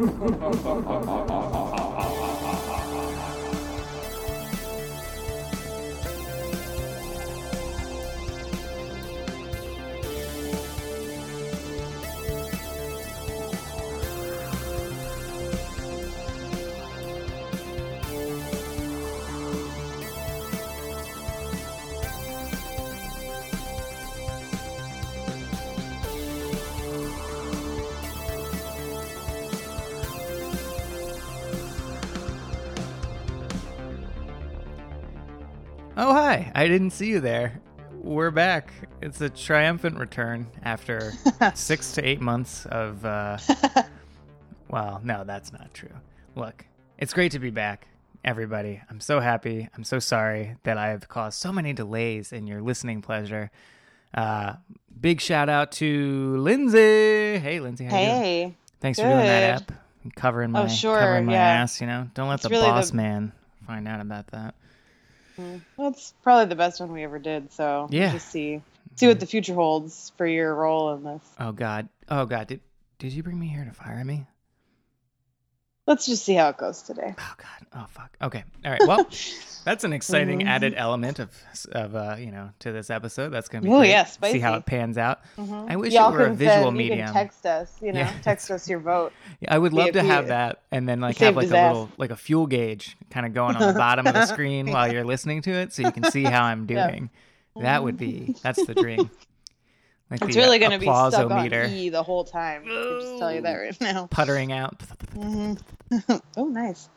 [0.00, 1.59] 哈哈哈哈哈哈
[36.60, 37.58] I didn't see you there.
[38.02, 38.70] We're back.
[39.00, 41.14] It's a triumphant return after
[41.54, 43.02] six to eight months of.
[43.02, 43.38] Uh,
[44.68, 45.88] well, no, that's not true.
[46.36, 46.66] Look,
[46.98, 47.88] it's great to be back,
[48.26, 48.78] everybody.
[48.90, 49.70] I'm so happy.
[49.74, 53.50] I'm so sorry that I have caused so many delays in your listening pleasure.
[54.12, 54.56] Uh,
[55.00, 57.38] big shout out to Lindsay.
[57.38, 57.86] Hey, Lindsay.
[57.86, 58.20] How you doing?
[58.22, 59.72] Hey, Thanks for doing that good.
[59.72, 60.14] app.
[60.14, 61.62] Covering my, Oh, sure, covering my yeah.
[61.62, 62.10] ass, you know?
[62.12, 63.32] Don't let It's the really the- boss man
[63.66, 64.54] find out about that.
[65.36, 67.52] Well, it's probably the best one we ever did.
[67.52, 68.12] So Yeah.
[68.12, 68.62] just see
[68.96, 71.22] see what the future holds for your role in this.
[71.38, 71.88] Oh God.
[72.08, 72.48] Oh God.
[72.48, 72.60] Did
[72.98, 74.26] did you bring me here to fire me?
[75.86, 77.14] Let's just see how it goes today.
[77.18, 77.66] Oh God.
[77.74, 78.16] Oh fuck.
[78.22, 78.44] Okay.
[78.64, 78.80] All right.
[78.86, 79.04] Well,
[79.64, 80.48] that's an exciting mm-hmm.
[80.48, 81.30] added element of
[81.72, 83.30] of uh, you know to this episode.
[83.30, 85.20] That's gonna be Oh yeah, See how it pans out.
[85.36, 85.70] Mm-hmm.
[85.70, 86.98] I wish Y'all it were a visual send- medium.
[86.98, 87.76] You can text us.
[87.80, 88.12] You know, Yeah.
[88.22, 89.12] text us your vote.
[89.48, 91.74] I would love to have that, and then like have like a ass.
[91.74, 94.92] little like a fuel gauge kind of going on the bottom of the screen while
[94.92, 96.88] you're listening to it, so you can see how I'm Yeah.
[96.88, 97.10] doing.
[97.56, 98.32] That would be mm-hmm.
[98.42, 99.10] that's the dream.
[100.10, 102.62] Like It's the, really going to be stuck on E the whole time.
[102.62, 104.06] I can just tell you that right now.
[104.10, 104.78] puttering out.
[105.14, 106.16] Mm-hmm.
[106.36, 106.88] oh, nice.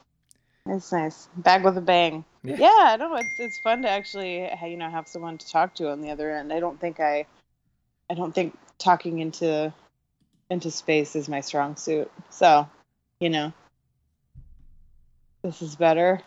[0.66, 1.28] It's nice.
[1.38, 2.26] Back with a bang.
[2.44, 2.56] Yeah.
[2.58, 5.92] Yeah, I know it's it's fun to actually you know have someone to talk to
[5.92, 6.52] on the other end.
[6.52, 7.26] I don't think I,
[8.10, 9.74] I don't think talking into,
[10.50, 12.12] into space is my strong suit.
[12.30, 12.68] So,
[13.20, 13.54] you know,
[15.42, 16.22] this is better.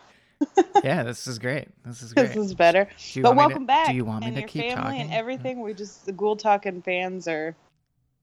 [0.83, 1.67] Yeah, this is great.
[1.85, 2.27] This is great.
[2.27, 2.87] This is better.
[3.15, 3.87] But want me to- welcome back.
[3.87, 5.01] Do you want me and to your keep family talking?
[5.01, 5.61] and everything.
[5.61, 7.55] We just the Ghoul Talking fans are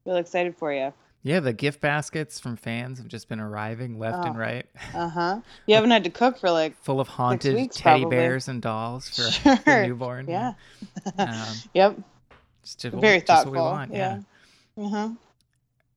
[0.04, 0.92] real excited for you.
[1.22, 4.38] Yeah, the gift baskets from fans have just been arriving left and Oh.
[4.38, 5.40] right, Uh huh.
[5.66, 8.16] You haven't had to cook for like full of haunted weeks, teddy probably.
[8.18, 9.56] bears and dolls for Sure.
[9.64, 10.26] the newborn.
[10.28, 10.52] yeah.
[11.18, 11.96] Um, Yep.
[12.62, 13.52] just, just, Very what thoughtful.
[13.52, 13.92] we want.
[13.92, 14.20] yeah.
[14.76, 15.08] Uh huh.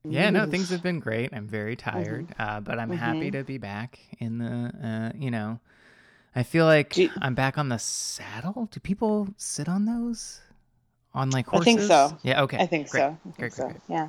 [0.04, 1.30] Yeah, no, things have been great.
[1.34, 3.32] I'm very tired, uh, but I'm happy Mhm.
[3.32, 5.60] to be back in the, uh, you know,
[6.38, 8.68] I feel like Do- I'm back on the saddle.
[8.70, 10.40] Do people sit on those?
[11.14, 11.62] On like horses?
[11.62, 12.18] I think so.
[12.22, 12.58] Yeah, okay.
[12.58, 13.00] I think great.
[13.00, 13.06] so.
[13.08, 13.64] I think Great, so.
[13.64, 13.76] great.
[13.88, 14.08] Yeah.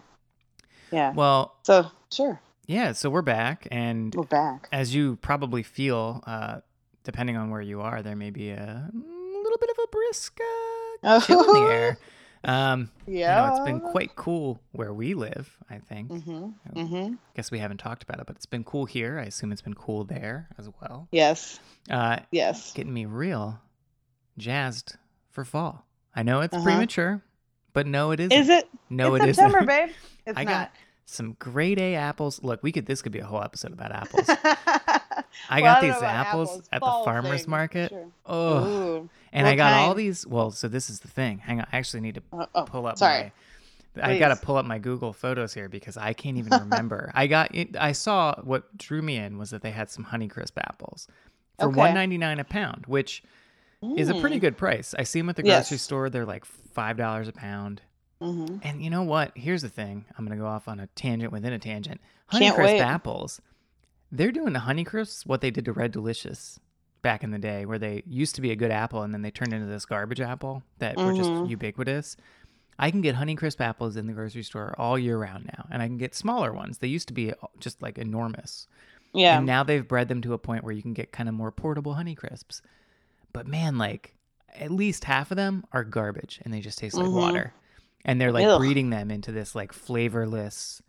[0.92, 1.14] Yeah.
[1.14, 3.68] Well, so sure, yeah, so we're back.
[3.72, 4.68] And we're back.
[4.72, 6.60] as you probably feel, uh,
[7.04, 10.40] depending on where you are, there may be a little bit of a brisk
[11.04, 11.98] uh, chill in the air.
[12.44, 13.44] Um, Yeah.
[13.44, 16.10] you know, it's been quite cool where we live, I think.
[16.10, 16.54] Mhm.
[16.74, 17.18] Mhm.
[17.36, 19.20] guess we haven't talked about it, but it's been cool here.
[19.20, 21.08] I assume it's been cool there as well.
[21.12, 21.60] Yes.
[21.90, 22.72] Uh, Yes.
[22.74, 23.60] getting me real
[24.38, 24.96] jazzed
[25.30, 25.86] for fall.
[26.16, 26.64] I know it's Uh-huh.
[26.64, 27.22] premature,
[27.74, 28.32] but no, it isn't.
[28.32, 28.68] Is it?
[28.90, 29.68] No, it's it September, isn't.
[29.68, 29.90] babe.
[30.26, 30.52] It's I not.
[30.52, 30.72] got
[31.06, 32.42] some grade A apples.
[32.44, 32.86] Look, we could.
[32.86, 34.30] This could be a whole episode about apples.
[35.50, 37.90] I I got these apples, at the farmers thing, market.
[37.90, 38.08] Sure.
[38.26, 39.10] Oh, Ooh.
[39.34, 40.26] and What I got all these.
[40.28, 41.40] Well, so this is the thing.
[41.40, 43.24] Hang on, I actually need to Uh, oh, pull up sorry.
[43.24, 43.32] my.
[44.02, 47.12] I gotta pull up my Google Photos here because I can't even remember.
[47.16, 50.54] I got it, I saw what drew me in was that they had some Honeycrisp
[50.58, 51.08] apples
[51.60, 51.78] for Okay.
[51.78, 53.24] one ninety nine a pound, which
[53.98, 54.42] is a pretty Mm.
[54.42, 54.94] good price.
[54.98, 55.70] I see them at the Yes.
[55.70, 57.82] grocery store; they're like five dollars a pound.
[58.22, 58.60] Mhm.
[58.64, 59.32] And you know what?
[59.38, 60.06] Here's the thing.
[60.18, 62.00] I'm gonna go off on a tangent within a tangent.
[62.32, 63.42] Honeycrisp apples.
[64.12, 66.60] They're doing to Honeycrisps what they did to Red Delicious
[67.02, 69.32] back in the day, where they used to be a good apple and then they
[69.32, 71.50] turned into this garbage apple that were just Mhm.
[71.50, 72.18] ubiquitous.
[72.78, 75.88] I can get Honeycrisp apples in the grocery store all year round now, and I
[75.88, 76.78] can get smaller ones.
[76.80, 78.68] They used to be just like enormous,
[79.14, 79.38] Yeah.
[79.38, 81.52] and now they've bred them to a point where you can get kind of more
[81.52, 82.62] portable Honeycrisps.
[83.34, 84.16] But man, like
[84.56, 87.14] at least half of them are garbage, and they just taste like Mhm.
[87.14, 87.54] water.
[88.06, 88.60] And they're like Ugh.
[88.60, 90.82] breeding them into this like flavorless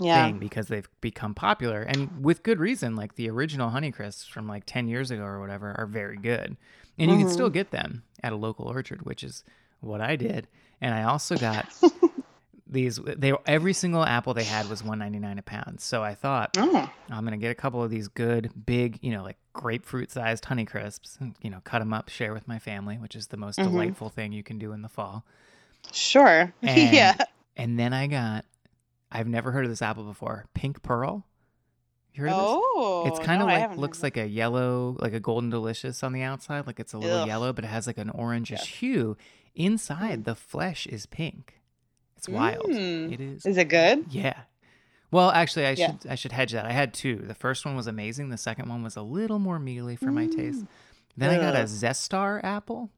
[0.00, 0.26] yeah.
[0.26, 2.96] thing because they've become popular and with good reason.
[2.96, 6.56] Like the original Honeycrisps from like 10 years ago or whatever are very good.
[6.98, 7.54] And you can still Mm-hmm.
[7.54, 9.44] get them at a local orchard, which is
[9.80, 10.46] what I did.
[10.80, 11.66] And I also got
[12.66, 15.80] these they every single apple they had was 199 a pound.
[15.80, 16.90] So I thought Oh.
[17.10, 20.44] I'm going to get a couple of these good big, you know, like grapefruit sized
[20.44, 23.58] Honeycrisps and you know, cut them up, share with my family, which is the most
[23.58, 23.64] Mhm.
[23.64, 25.24] delightful thing you can do in the fall.
[25.92, 26.52] Sure.
[26.62, 27.16] And, yeah.
[27.56, 28.44] And then I got,
[29.12, 31.26] I've never heard of this apple before, pink pearl.
[32.14, 32.46] You heard of this?
[32.46, 33.04] Oh.
[33.06, 36.22] It's kind of no, like looks like a yellow, like a golden delicious on the
[36.22, 37.26] outside, like it's a little Ugh.
[37.28, 38.64] yellow, but it has like an orangish Yeah.
[38.64, 39.16] hue.
[39.54, 41.60] Inside, the flesh is pink.
[42.16, 42.66] It's wild.
[42.70, 43.12] Mm.
[43.12, 43.46] It is.
[43.46, 44.06] Is it good?
[44.10, 44.40] Yeah.
[45.10, 45.86] Well, actually, I Yeah.
[45.98, 46.64] should I should hedge that.
[46.66, 47.16] I had two.
[47.16, 48.30] The first one was amazing.
[48.30, 50.64] The second one was a little more mealy for my taste.
[51.16, 51.82] Then I got a Mm.
[51.82, 52.90] Zestar apple.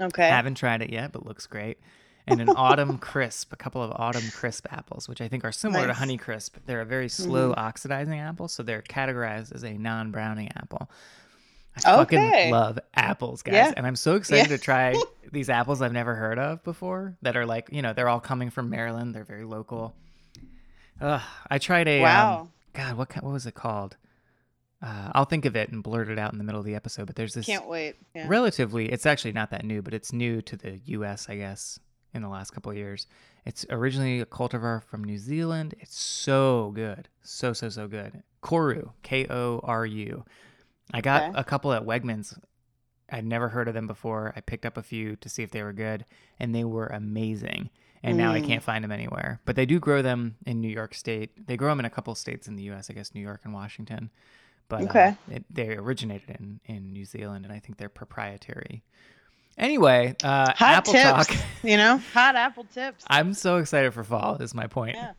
[0.00, 0.28] Okay.
[0.28, 1.78] Haven't tried it yet, but looks great.
[2.26, 5.82] And an autumn crisp, a couple of autumn crisp apples, which I think are similar
[5.82, 5.96] to Nice.
[5.98, 6.56] honey crisp.
[6.66, 10.88] They're a very slow oxidizing apple, so they're categorized as a non-browning apple.
[11.84, 12.16] I Okay.
[12.16, 13.72] fucking love apples, guys, Yeah.
[13.76, 14.56] and I'm so excited Yeah.
[14.56, 14.94] to try
[15.32, 17.16] these apples I've never heard of before.
[17.22, 19.14] That are like, you know, they're all coming from Maryland.
[19.14, 19.94] They're very local.
[21.00, 22.48] Ugh, I tried a um, Wow.
[22.74, 23.96] God, what what was it called?
[24.80, 27.06] Uh, I'll think of it and blurt it out in the middle of the episode.
[27.06, 27.96] But there's this Can't wait.
[28.14, 28.26] Yeah.
[28.28, 31.78] relatively it's actually not that new but it's new to the us i guess
[32.14, 33.06] in the last couple of years.
[33.44, 35.74] It's originally a cultivar from new zealand.
[35.80, 37.08] It's so good.
[37.22, 38.22] So so so good.
[38.42, 40.24] Koru k-o-r-u
[40.94, 41.38] i got Okay.
[41.38, 42.38] a couple at wegmans.
[43.10, 44.32] I'd never heard of them before.
[44.36, 46.04] I picked up a few to see if they were good
[46.38, 47.70] and they were amazing.
[48.02, 48.46] And now i Mm.
[48.46, 49.40] can't find them anywhere.
[49.44, 51.46] But they do grow them in new york state.
[51.46, 53.54] They grow them in a couple states in the us i guess new york and
[53.54, 54.10] washington.
[54.68, 58.82] But uh, it, they originated in, in New Zealand, and I think they're proprietary.
[59.58, 61.26] Anyway, uh, Hot Apple tips.
[61.28, 61.36] Talk.
[61.64, 63.04] You know, hot apple tips.
[63.08, 64.34] I'm so excited for fall.
[64.42, 64.96] Is my point.
[64.96, 65.12] Yeah.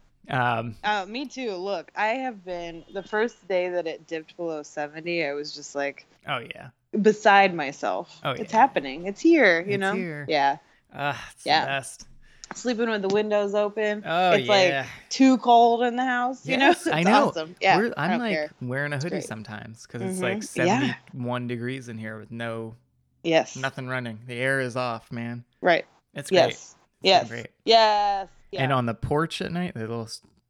[0.57, 1.55] Um, Uh, me too.
[1.55, 5.25] Look, I have been the first day that it dipped below 70.
[5.25, 6.67] I was just like oh yeah.
[7.01, 8.19] beside myself.
[8.25, 8.41] Oh, yeah.
[8.41, 9.05] It's happening.
[9.05, 9.61] It's here.
[9.61, 9.93] You It's know.
[9.93, 10.25] here.
[10.27, 10.57] Yeah.
[10.93, 11.61] Uh, it's Yeah.
[11.61, 12.07] the best.
[12.55, 14.03] Sleeping with the windows open.
[14.05, 14.79] Oh it's yeah.
[14.81, 16.45] like too cold in the house.
[16.45, 16.91] You Yes, know.
[16.91, 17.27] I know.
[17.29, 17.55] Awesome.
[17.61, 17.77] Yeah.
[17.77, 18.51] We're- I'm like care.
[18.61, 20.57] wearing a hoodie sometimes because it's like Mhm.
[20.57, 20.79] Yeah.
[20.81, 22.75] 71 degrees in here with no
[23.23, 23.55] Yes.
[23.55, 24.19] nothing running.
[24.27, 25.43] The air is off, man.
[25.61, 25.85] Right.
[26.13, 26.39] It's great.
[26.49, 26.75] Yes.
[27.01, 27.27] Yes.
[27.29, 27.47] great.
[27.65, 28.27] Yes.
[28.51, 28.63] Yeah.
[28.63, 30.07] And on the porch at night, the little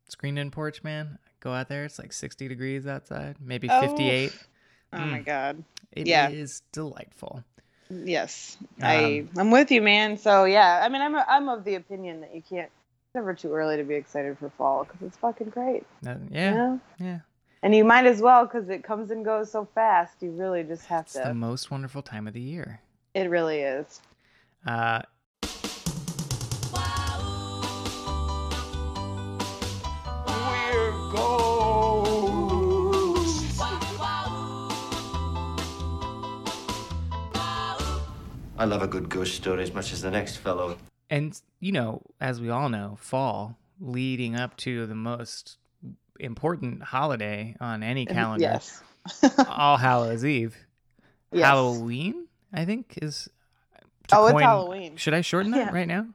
[0.09, 1.17] screened-in porch, man.
[1.39, 1.85] Go out there.
[1.85, 4.33] It's like 60 degrees outside, maybe Oh, 58.
[4.93, 5.25] Oh my Mm.
[5.25, 5.63] god.
[5.91, 6.29] It is Yeah.
[6.71, 7.43] delightful.
[7.89, 10.17] Yes, Um, I I'm with you, man.
[10.17, 12.67] So yeah, I mean, I'm I'm of the opinion that you can't.
[12.71, 15.83] It's never too early to be excited for fall because it's fucking great.
[16.05, 16.79] Uh, you yeah, know?
[16.99, 17.19] yeah.
[17.63, 20.21] And you might as well because it comes and goes so fast.
[20.21, 21.29] You really just have to It's to.
[21.29, 22.81] the most wonderful time of the year.
[23.13, 24.01] It really is.
[24.65, 25.01] Uh,
[38.57, 40.77] I love a good ghost story as much as the next fellow.
[41.09, 45.57] and you know, as we all know, fall leading up to the most
[46.19, 48.81] important holiday on any calendar, Yes.
[49.49, 50.55] All Hallows Eve.
[51.31, 51.45] Yes.
[51.45, 53.29] Halloween, I think is.
[54.11, 54.97] Oh, it's Halloween.
[54.97, 55.73] Should I shorten that Yeah.
[55.73, 56.07] right now?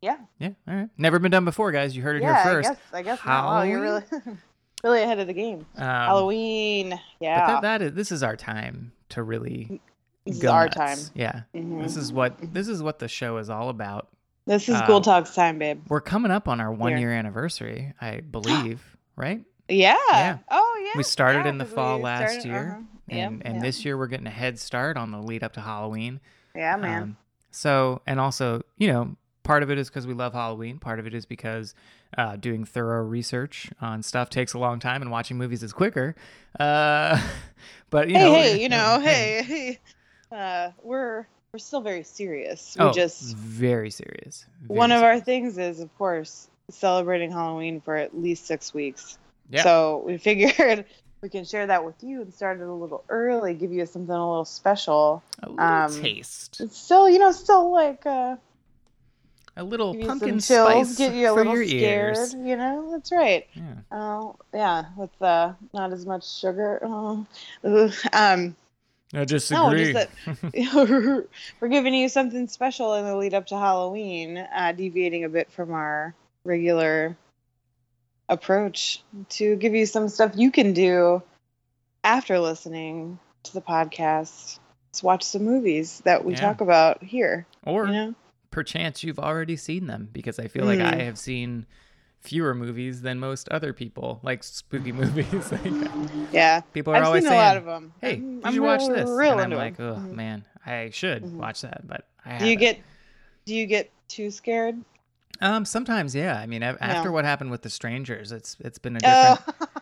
[0.00, 0.16] Yeah.
[0.38, 0.88] Yeah, all right.
[0.98, 1.96] Never been done before, guys.
[1.96, 2.42] You heard it Yeah.
[2.42, 2.68] here first.
[2.68, 2.80] I guess.
[2.92, 3.24] I guess.
[3.24, 4.02] Wow, you're really
[4.84, 5.66] really ahead of the game.
[5.76, 6.90] Um, Halloween.
[6.90, 7.46] But Yeah.
[7.46, 9.80] that, that is this is our time to really
[10.26, 10.76] this is our nuts.
[10.76, 10.98] time.
[11.14, 11.42] Yeah.
[11.54, 11.82] Mhm.
[11.82, 14.08] This is what this is what the show is all about.
[14.46, 15.80] This is Ghoul Talks time, babe.
[15.88, 18.82] We're coming up on our one year anniversary, I believe,
[19.16, 19.44] right?
[19.68, 19.96] Yeah.
[20.10, 20.38] Yeah.
[20.50, 20.92] Oh yeah.
[20.96, 22.82] We started yeah, in the fall last started- year, uh-huh.
[23.08, 23.62] And and yep.
[23.62, 26.20] this year we're getting a head start on the lead up to Halloween.
[26.54, 27.02] Yeah, man.
[27.02, 27.16] Um,
[27.50, 30.78] so, and also, you know, part of it is because we love Halloween.
[30.78, 31.74] Part of it is because
[32.16, 36.16] uh, doing thorough research on stuff takes a long time, and watching movies is quicker.
[36.58, 37.20] Uh,
[37.90, 39.78] but you hey, know, hey, you know, hey, hey.
[40.32, 42.74] Uh, we're we're still very serious.
[42.78, 44.46] We oh, just very serious.
[44.66, 49.18] one Very of our things is, of course, celebrating Halloween for at least six weeks.
[49.50, 49.62] Yeah.
[49.62, 50.84] So we figured
[51.20, 54.14] we can share that with you and start it a little early, give you something
[54.14, 55.22] a little special.
[55.42, 58.36] a little um, taste, It's still, you know, still like uh,
[59.56, 62.16] a little pumpkin some chills, spice get you a for little your scared.
[62.16, 62.34] ears.
[62.34, 63.46] You know, that's right.
[63.54, 63.74] Yeah.
[63.92, 66.80] Oh, yeah, with uh, not as much sugar.
[66.84, 67.26] Oh,
[68.12, 68.56] um.
[69.12, 69.92] I disagree.
[69.92, 70.08] No, just
[70.52, 71.26] that
[71.60, 75.52] we're giving you something special in the lead up to Halloween, uh, deviating a bit
[75.52, 76.14] from our
[76.44, 77.16] regular
[78.28, 81.22] approach to give you some stuff you can do
[82.02, 84.58] after listening to the podcast.
[84.92, 86.40] Let's watch some movies that we Yeah.
[86.40, 87.46] talk about here.
[87.66, 88.14] or You know,
[88.50, 91.04] perchance you've already seen them because I feel like I Mm.
[91.06, 91.66] have seen
[92.20, 95.50] fewer movies than most other people, like spooky movies.
[95.52, 97.92] Like, yeah, people are I've always seen saying, a lot of them.
[98.00, 99.80] "Hey, I'm, you should watch real, this," Real and I'm like.
[99.80, 100.12] "Oh Mhm.
[100.12, 101.32] man, I should Mhm.
[101.32, 102.80] watch that," but I Do you get?
[103.46, 104.80] Do you get too scared?
[105.40, 106.38] Um, sometimes, yeah.
[106.38, 109.34] I mean, a- after what happened with the strangers, it's it's been a Oh.
[109.36, 109.70] different.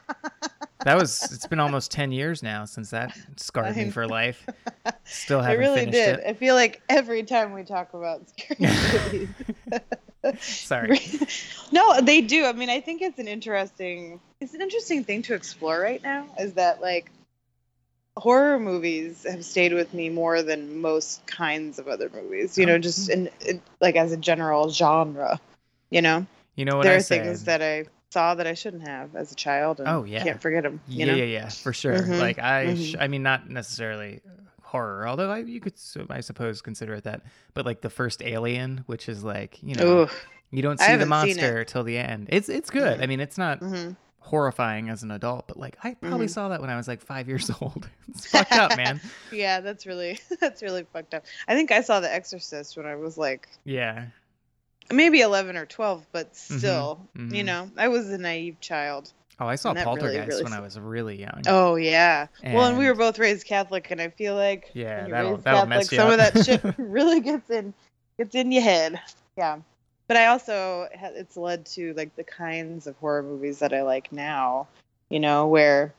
[0.85, 4.45] That was it's been almost ten years now since that scarred me for life.
[5.05, 6.19] Still I haven't really finished did.
[6.19, 6.25] it.
[6.27, 9.29] I feel like every time we talk about scary
[10.23, 10.41] movies.
[10.41, 10.99] Sorry.
[11.71, 12.47] no, they do.
[12.47, 16.27] I mean, I think it's an interesting it's an interesting thing to explore right now
[16.41, 17.13] is that like
[18.17, 22.59] horror movies have stayed with me more than most kinds of other movies.
[22.59, 25.41] You know, just in, in like as a general genre.
[25.91, 26.27] You know,
[26.57, 27.19] You know what there I are say?
[27.19, 29.81] things that I saw that I shouldn't have as a child.
[29.81, 30.23] And Oh, yeah.
[30.25, 30.81] can't forget them.
[30.89, 31.17] You yeah, know?
[31.17, 31.95] yeah, yeah, for sure.
[31.95, 33.03] Mhm, Like I, sh- mhm.
[33.03, 34.21] I mean, not necessarily
[34.63, 35.75] horror, although I, you could,
[36.11, 37.23] I suppose, consider it that.
[37.55, 40.09] But like the first Alien, which is like, you know, Ooh.
[40.51, 42.29] you don't see the monster till the end.
[42.31, 43.01] It's it's good.
[43.03, 43.93] I mean, it's not hmm
[44.25, 46.31] horrifying as an adult, but like I probably Mhm.
[46.31, 47.89] saw that when I was like five years old.
[48.09, 49.01] it's fucked up, man.
[49.33, 51.25] Yeah, that's really that's really fucked up.
[51.49, 54.07] I think I saw The Exorcist when I was like Yeah,
[54.91, 57.45] maybe 11 or 12, but still, you mhm.
[57.45, 59.13] know, I was a naive child.
[59.41, 61.43] Oh, I saw And that really, Poltergeist really when I was really young.
[61.47, 62.27] Oh yeah.
[62.45, 65.69] well, and we were both raised Catholic, and I feel like Yeah, that'll- that'll Catholic,
[65.69, 67.75] mess you some of that shit really gets in
[68.19, 69.01] gets in your head.
[69.37, 69.59] Yeah.
[70.09, 74.13] But I also it's led to like the kinds of horror movies that I like
[74.13, 74.69] now.
[75.09, 75.95] You know, where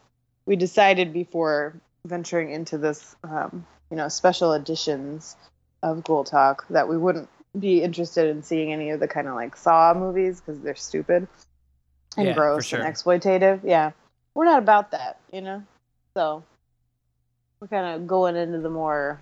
[0.46, 1.74] we decided before
[2.06, 5.36] venturing into this, um, you know, special editions
[5.84, 7.30] of Ghoul Talk that we wouldn't
[7.60, 11.28] be interested in seeing any of the kind of like Saw movies because they're stupid
[12.18, 12.82] and Yeah, gross sure.
[12.82, 13.62] and exploitative.
[13.64, 13.92] Yeah,
[14.34, 15.64] we're not about that, you know.
[16.18, 16.44] So
[17.60, 19.22] we're kind of going into the more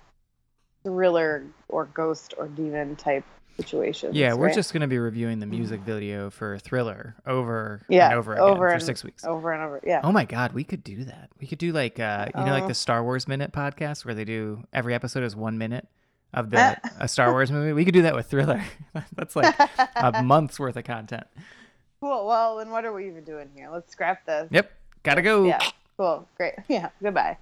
[0.83, 3.23] thriller or ghost or demon type
[3.57, 4.15] situations.
[4.15, 4.55] Yeah, we're right?
[4.55, 8.43] just going to be reviewing the music video for Thriller over Yeah, and over again
[8.43, 9.23] over for and six weeks.
[9.25, 9.79] over and over.
[9.85, 10.01] Yeah.
[10.03, 11.29] Oh my god, we could do that.
[11.39, 14.25] We could do like uh you know like the Star Wars minute podcast where they
[14.25, 15.87] do every episode is 1 minute
[16.33, 17.73] of the a Star Wars movie.
[17.73, 18.63] We could do that with Thriller.
[19.15, 19.53] That's like
[19.95, 21.25] a month's worth of content.
[21.99, 22.25] cool.
[22.25, 23.69] Well, then what are we even doing here?
[23.71, 24.47] Let's scrap this.
[24.49, 24.71] Yep.
[25.03, 25.45] Got to go.
[25.45, 25.59] Yeah.
[25.97, 26.27] Cool.
[26.37, 26.53] Great.
[26.67, 26.89] Yeah.
[27.03, 27.37] Goodbye.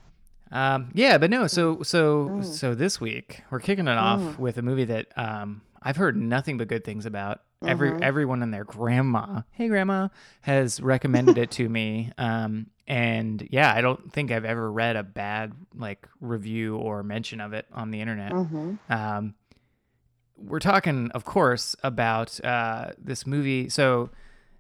[0.52, 2.44] Um yeah, but no, so so Mm.
[2.46, 4.40] so this week we're kicking it off Mm.
[4.40, 7.42] with a movie that um I've heard nothing but good things about.
[7.66, 8.02] Every Mhm.
[8.02, 10.08] everyone and their grandma, hey grandma,
[10.42, 12.12] has recommended it to me.
[12.18, 17.40] Um, and yeah, I don't think I've ever read a bad like review or mention
[17.42, 18.32] of it on the internet.
[18.32, 18.76] Mm-hmm.
[18.92, 19.34] Um,
[20.38, 23.68] we're talking, of course, about uh, this movie.
[23.70, 24.10] So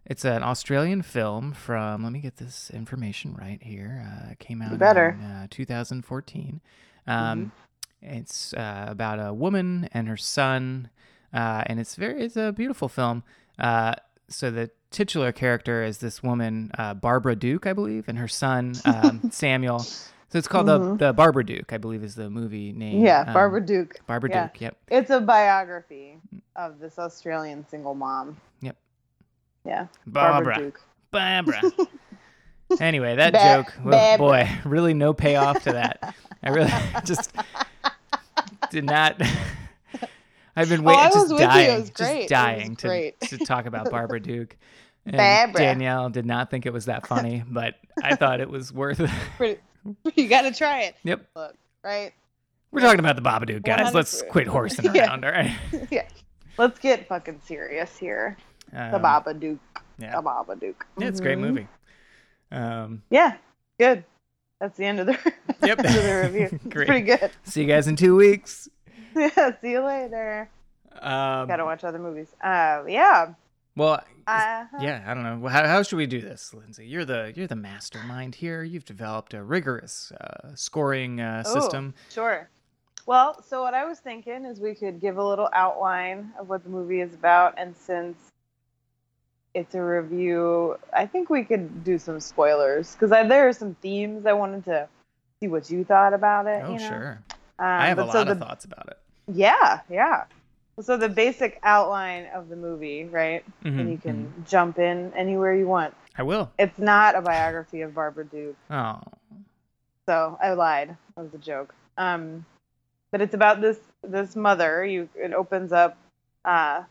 [0.09, 2.03] it's an Australian film from.
[2.03, 4.03] Let me get this information right here.
[4.05, 5.09] Uh, came out better.
[5.19, 6.61] in uh, 2014.
[7.07, 7.51] Um,
[8.01, 10.89] It's uh, about a woman and her son,
[11.33, 12.23] uh, and it's very.
[12.23, 13.23] It's a beautiful film.
[13.57, 13.95] Uh,
[14.29, 18.73] so the titular character is this woman, uh, Barbara Duke, I believe, and her son
[18.85, 19.79] um, Samuel.
[19.79, 20.97] So it's called Mhm.
[20.99, 23.03] the the Barbara Duke, I believe, is the movie name.
[23.03, 23.25] Yeah.
[23.27, 23.95] Um, Barbara Duke.
[24.07, 24.43] Barbara Yeah.
[24.47, 24.61] Duke.
[24.61, 24.77] Yep.
[24.89, 26.19] It's a biography
[26.55, 28.37] of this Australian single mom.
[29.65, 29.87] Yeah.
[30.07, 30.55] Barbara.
[30.57, 30.81] Duke.
[31.11, 31.61] Barbara.
[32.79, 34.17] anyway, that Ba- joke, oh, Barbara.
[34.17, 36.15] boy, really no payoff to that.
[36.43, 36.71] I really
[37.05, 37.31] just
[38.71, 39.21] did not.
[40.55, 41.37] I've been Oh, waiting, was just.
[41.41, 42.09] Dying, was great.
[42.15, 43.19] It just dying to, great.
[43.21, 44.57] to talk about Barbara Duke.
[45.05, 45.61] And Barbara.
[45.61, 48.99] Danielle did not think it was that funny, but I thought it was worth
[49.39, 49.61] it.
[50.15, 50.95] You got to try it.
[51.03, 51.25] Yep.
[51.35, 52.11] Look, right?
[52.71, 53.93] We're talking about the Babadook, guys.
[53.93, 55.07] Let's quit horsing Yeah.
[55.07, 55.55] around, all right?
[55.89, 56.07] yeah.
[56.57, 58.37] Let's get fucking serious here.
[58.71, 59.59] The Um, Babadook.
[59.97, 60.15] yeah.
[60.15, 60.75] The Babadook.
[60.97, 61.41] Yeah, it's a great Mhm.
[61.41, 61.67] movie.
[62.51, 63.37] Um, Yeah.
[63.79, 64.03] Good.
[64.59, 65.13] That's the end of the,
[65.63, 65.79] Yep.
[65.79, 66.59] end of the review.
[66.69, 66.87] Great.
[66.87, 67.31] pretty good.
[67.43, 68.67] see you guys in two weeks.
[69.15, 69.51] Yeah.
[69.59, 70.49] See you later.
[71.01, 72.27] Um, Gotta watch other movies.
[72.43, 73.33] Uh, yeah.
[73.75, 75.47] well, Uh, yeah, I don't know.
[75.49, 76.85] How, how should we do this, Lindsay?
[76.85, 78.61] You're the you're the mastermind here.
[78.61, 81.95] You've developed a rigorous uh, scoring uh, system.
[82.11, 82.47] Sure.
[83.07, 86.63] Well, so what I was thinking is we could give a little outline of what
[86.63, 88.15] the movie is about, and since
[89.53, 94.25] it's a review, I think we could do some spoilers because there are some themes
[94.25, 94.87] I wanted to
[95.39, 96.63] see what you thought about it.
[96.65, 96.87] Oh, you know?
[96.87, 97.23] sure.
[97.57, 98.97] Um, I have a lot so of the, thoughts about it.
[99.27, 100.25] Yeah, yeah.
[100.81, 103.43] So the basic outline of the movie, right?
[103.63, 105.93] Mhm, And you can jump in anywhere you want.
[106.17, 106.51] I will.
[106.57, 108.55] It's not a biography of Barbara Duke.
[108.69, 109.01] Oh,
[110.07, 110.95] So I lied.
[111.15, 111.73] That was a joke.
[111.97, 112.45] Um,
[113.11, 114.85] but it's about this this mother.
[114.85, 115.97] You it opens up.
[116.45, 116.83] Uh,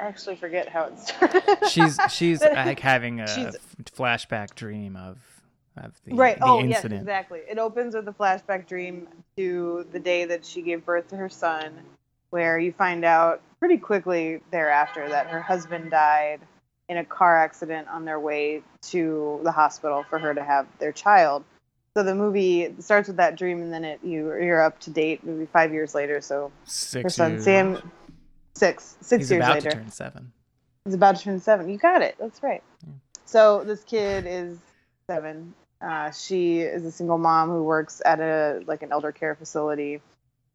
[0.00, 1.42] I actually forget how it started.
[1.70, 5.18] she's she's like having a She's- flashback dream of
[5.76, 6.38] of the, right.
[6.38, 7.00] the oh yes, incident.
[7.02, 7.40] exactly.
[7.48, 11.28] It opens with a flashback dream to the day that she gave birth to her
[11.28, 11.72] son,
[12.30, 16.40] where you find out pretty quickly thereafter that her husband died
[16.88, 20.92] in a car accident on their way to the hospital for her to have their
[20.92, 21.42] child.
[21.96, 25.24] So the movie starts with that dream, and then it you you're up to date,
[25.24, 26.20] maybe five years later.
[26.20, 27.44] So Six her son years.
[27.44, 27.90] Sam,
[28.56, 30.32] six six He's years about later, to turn seven.
[30.84, 31.68] he's about to turn seven.
[31.68, 32.16] You got it.
[32.18, 32.62] That's right.
[32.86, 32.92] Yeah.
[33.24, 34.58] So this kid is
[35.08, 35.54] seven.
[35.80, 40.00] Uh, she is a single mom who works at a like an elder care facility,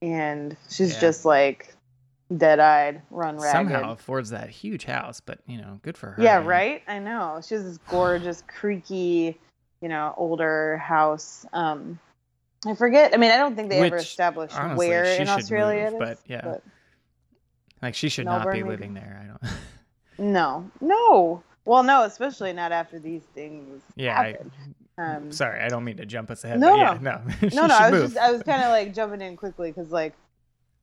[0.01, 0.99] and she's Yeah.
[1.01, 1.75] just like
[2.35, 3.51] dead-eyed, run ragged.
[3.71, 6.21] Somehow affords that huge house, but you know, good for her.
[6.21, 6.47] Yeah, man.
[6.47, 6.83] right.
[6.87, 7.41] I know.
[7.45, 9.39] She has this gorgeous, creaky,
[9.81, 11.45] you know, older house.
[11.53, 11.99] Um,
[12.67, 13.13] I forget.
[13.13, 16.09] I mean, I don't think they ever established honestly, where in Australia move, it is.
[16.09, 16.41] but yeah.
[16.43, 16.63] but-
[17.81, 18.69] Like she should not be maybe?
[18.69, 19.21] living there.
[19.23, 20.33] I don't.
[20.33, 21.43] no, no.
[21.65, 24.19] Well, no, especially not after these things Yeah.
[24.19, 24.37] I,
[24.97, 26.59] um, sorry, I don't mean to jump us ahead.
[26.59, 27.21] No, yeah, no.
[27.53, 28.09] No, no, I was move.
[28.11, 30.13] just I was kind of like jumping in quickly because like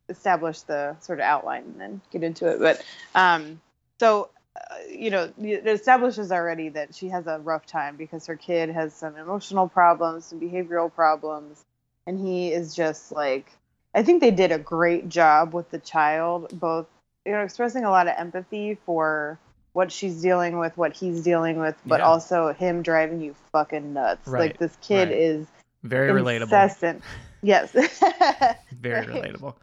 [0.08, 2.58] establish the sort of outline and then get into it.
[2.60, 2.82] But
[3.14, 3.60] um,
[4.00, 8.36] so uh, you know, it establishes already that she has a rough time because her
[8.36, 11.62] kid has some emotional problems, some behavioral problems,
[12.06, 13.50] and he is just like
[13.96, 16.86] I think they did a great job with the child, both
[17.24, 19.38] you know, expressing a lot of empathy for
[19.72, 22.06] what she's dealing with, what he's dealing with, but Yeah.
[22.06, 24.28] also him driving you fucking nuts.
[24.28, 25.18] Right, Like this kid right.
[25.18, 25.46] is
[25.82, 26.42] Very relatable.
[26.42, 27.02] incessant.
[27.42, 27.72] Yes.
[28.72, 29.08] Very Right.
[29.08, 29.54] relatable.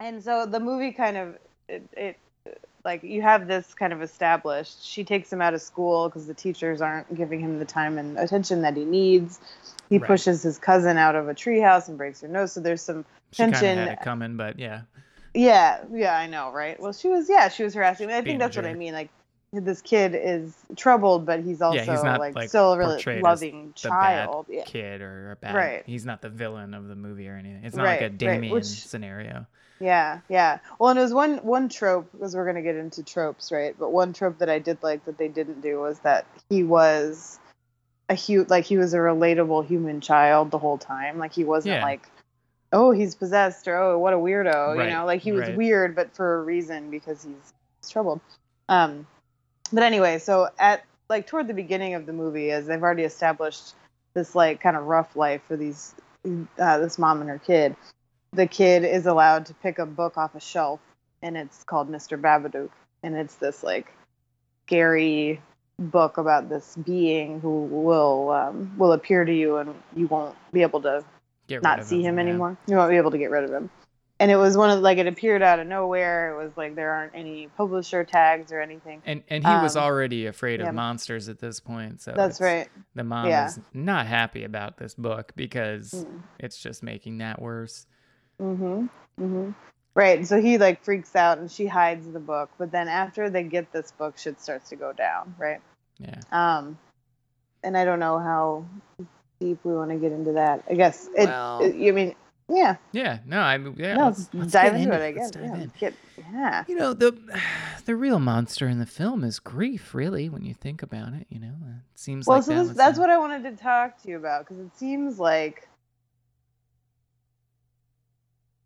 [0.00, 2.16] and so the movie kind of it, it
[2.88, 6.34] like you have this kind of established she takes him out of school because the
[6.34, 9.38] teachers aren't giving him the time and attention that he needs
[9.90, 10.06] he Right.
[10.08, 13.42] pushes his cousin out of a treehouse and breaks her nose so there's some She
[13.44, 14.80] tension had it coming, but yeah.
[15.34, 18.38] yeah yeah i know right well she was yeah she was harassing me i Being
[18.38, 19.10] think that's what i mean like
[19.52, 23.20] this kid is troubled but he's also Yeah, he's not, like, like, still a really
[23.20, 25.54] loving child yeah Kid or a bad.
[25.54, 25.82] Right.
[25.86, 27.64] He's not the villain of the movie or anything.
[27.64, 29.46] It's not like a Right, right, Damien which- scenario.
[29.80, 30.58] Yeah, yeah.
[30.78, 33.74] Well, and it was one one trope because we're gonna get into tropes, right?
[33.78, 37.38] But one trope that I did like that they didn't do was that he was
[38.08, 41.18] a huge, like he was a relatable human child the whole time.
[41.18, 41.84] Like he wasn't Yeah.
[41.84, 42.08] like,
[42.72, 45.04] oh, he's possessed or oh, what a weirdo, Right, you know?
[45.04, 45.56] Like he was right.
[45.56, 48.20] weird, but for a reason because he's, he's troubled.
[48.68, 49.06] Um,
[49.72, 53.74] but anyway, so at like toward the beginning of the movie, as they've already established
[54.14, 55.94] this like kind of rough life for these
[56.58, 57.76] uh, this mom and her kid
[58.32, 60.80] the kid is allowed to pick a book off a shelf
[61.22, 62.20] and it's called Mr.
[62.20, 62.70] Babadook
[63.02, 63.92] and it's this like
[64.66, 65.40] scary
[65.78, 70.62] book about this being who will um, will appear to you and you won't be
[70.62, 71.04] able to
[71.46, 72.22] Get not see him yeah.
[72.24, 72.58] anymore.
[72.66, 73.70] You won't be able to get rid of him.
[74.20, 76.32] And it was one of like it appeared out of nowhere.
[76.34, 79.00] It was like there aren't any publisher tags or anything.
[79.06, 80.68] And and he was Um, already afraid yeah.
[80.68, 82.68] of monsters at this point, so That's right.
[82.94, 83.46] The mom Yeah.
[83.46, 86.22] is not happy about this book because Mm.
[86.40, 87.86] it's just making that worse.
[88.40, 88.88] Mhm.
[89.20, 89.50] Mm-hmm.
[89.94, 90.26] Right.
[90.26, 92.50] So he like freaks out and she hides the book.
[92.58, 95.34] But then after they get this book, shit starts to go down.
[95.38, 95.60] Right.
[95.98, 96.20] Yeah.
[96.30, 96.78] Um,
[97.64, 98.64] and I don't know how
[99.40, 100.62] deep we want to get into that.
[100.70, 101.26] I guess it.
[101.28, 102.14] Well- it- you mean,
[102.48, 102.76] yeah.
[102.92, 103.18] Yeah.
[103.26, 103.94] No, I mean, yeah.
[103.94, 105.06] no, let's, let's dive into into it.
[105.06, 105.34] I guess.
[105.34, 105.62] Let's dive Yeah.
[105.62, 105.72] in.
[105.78, 105.94] Get,
[106.32, 106.64] yeah.
[106.68, 107.16] You know the
[107.84, 109.94] the real monster in the film is grief.
[109.94, 112.68] Really, when you think about it, you know, it seems like Well, like so that
[112.68, 115.67] this, that's the- what I wanted to talk to you about because it seems like.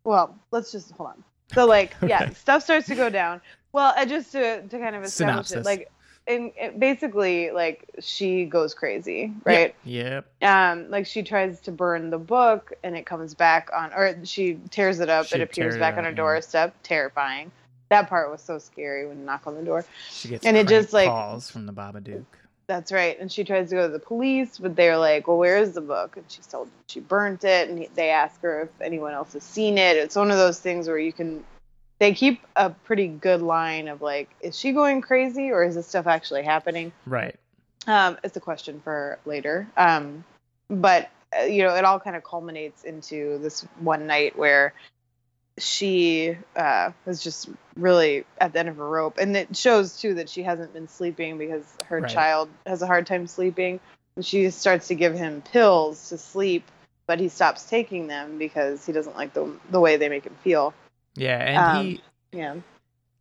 [0.03, 1.23] Well, let's just hold on.
[1.53, 3.41] So, like, yeah, stuff starts to go down.
[3.71, 5.57] Well, I just to to kind of establish Synopsis.
[5.57, 5.91] it, like,
[6.25, 9.75] in it, basically, like she goes crazy, right?
[9.83, 10.25] Yep.
[10.41, 14.57] um like she tries to burn the book and it comes back on or she
[14.69, 16.15] tears it up She it appears it back up, on her yeah.
[16.15, 17.51] doorstep terrifying
[17.89, 20.67] that part was so scary when you knock on the door She gets And it
[20.69, 22.23] just, like- calls from the Babadook.
[22.73, 25.57] That's right and she tries to go to the police but they're like well where
[25.57, 28.69] is the book and she's told she burnt it and he, they ask her if
[28.81, 31.43] anyone else has seen it it's one of those things where you can
[31.99, 35.87] they keep a pretty good line of like is she going crazy or is this
[35.87, 37.35] stuff actually happening Right.
[37.85, 39.67] um, it's a question for later.
[39.77, 40.23] Um,
[40.69, 44.73] but uh, you know, it all kind of culminates into this one night where
[45.59, 50.15] she uh, was just really at the end of her rope, and it shows too
[50.15, 52.09] that she hasn't been sleeping because her Right.
[52.11, 53.79] child has a hard time sleeping.
[54.15, 56.69] And she starts to give him pills to sleep,
[57.07, 60.35] but he stops taking them because he doesn't like the the way they make him
[60.43, 60.73] feel.
[61.15, 62.55] Yeah, and Um, he Yeah.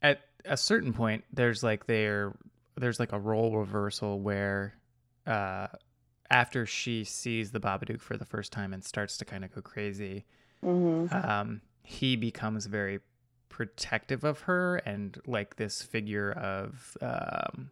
[0.03, 2.35] at a certain point there's like there
[2.77, 4.75] there's like a role reversal where
[5.27, 5.69] uh
[6.31, 9.61] after she sees the Babadook for the first time and starts to kind of go
[9.61, 10.25] crazy,
[10.63, 13.01] hmm um, he becomes very
[13.49, 17.71] protective of her and like this figure of um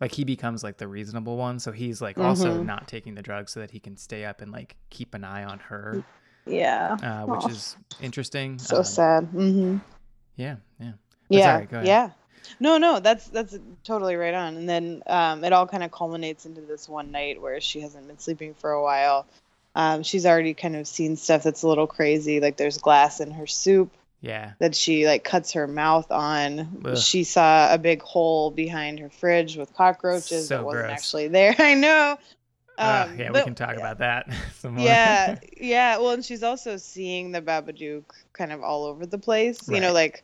[0.00, 2.64] like he becomes like the reasonable one so he's like also Mhm.
[2.64, 5.42] not taking the drugs so that he can stay up and like keep an eye
[5.42, 6.04] on her
[6.46, 6.96] Yeah.
[7.02, 7.50] uh, which Aw.
[7.50, 9.24] is interesting So Um, sad.
[9.24, 9.76] hmm
[10.36, 10.92] yeah yeah
[11.28, 12.10] yeah sorry, yeah
[12.60, 16.46] no no that's that's totally right on and then um, it all kind of culminates
[16.46, 19.26] into this one night where she hasn't been sleeping for a while
[19.74, 23.30] um, she's already kind of seen stuff that's a little crazy like there's glass in
[23.30, 24.52] her soup yeah.
[24.58, 26.82] that she like cuts her mouth on.
[26.84, 26.98] Ugh.
[26.98, 30.98] she saw a big hole behind her fridge with cockroaches So that wasn't gross.
[30.98, 31.54] actually there.
[31.58, 32.18] I know.
[32.76, 34.84] Uh, Um, yeah we can talk about that some more.
[34.84, 39.68] Yeah yeah well and she's also seeing the babadook kind of all over the place
[39.68, 40.22] you know like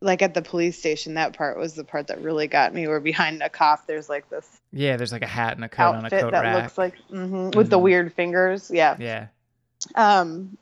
[0.00, 3.00] like at the police station that part was the part that really got me where
[3.00, 6.04] behind a cop there's like this yeah there's like a hat and a coat on
[6.04, 7.82] a coat that rack looks like mhm, with the Mhm.
[7.82, 9.26] weird fingers yeah yeah
[9.94, 10.56] um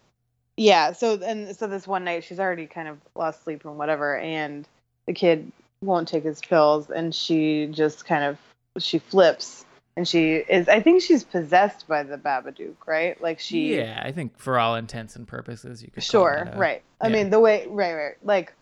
[0.57, 4.17] yeah so and so this one night she's already kind of lost sleep and whatever
[4.19, 4.69] and
[5.07, 5.51] the kid
[5.83, 8.39] won't take his pills, and she just kind of
[8.81, 9.65] she flips,
[9.97, 10.69] and she is.
[10.69, 13.21] I think she's possessed by the Babadook, right?
[13.21, 13.75] Like she.
[13.79, 16.05] Yeah, I think for all intents and purposes, you could.
[16.05, 16.83] Sure, right.
[17.01, 17.13] I yeah.
[17.15, 18.15] mean, the way, right, right.
[18.23, 18.53] Like,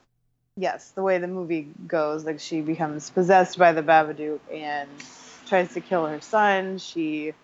[0.57, 4.89] yes, the way the movie goes, like, she becomes possessed by the Babadook and
[5.51, 6.79] tries to kill her son.
[6.79, 7.35] She,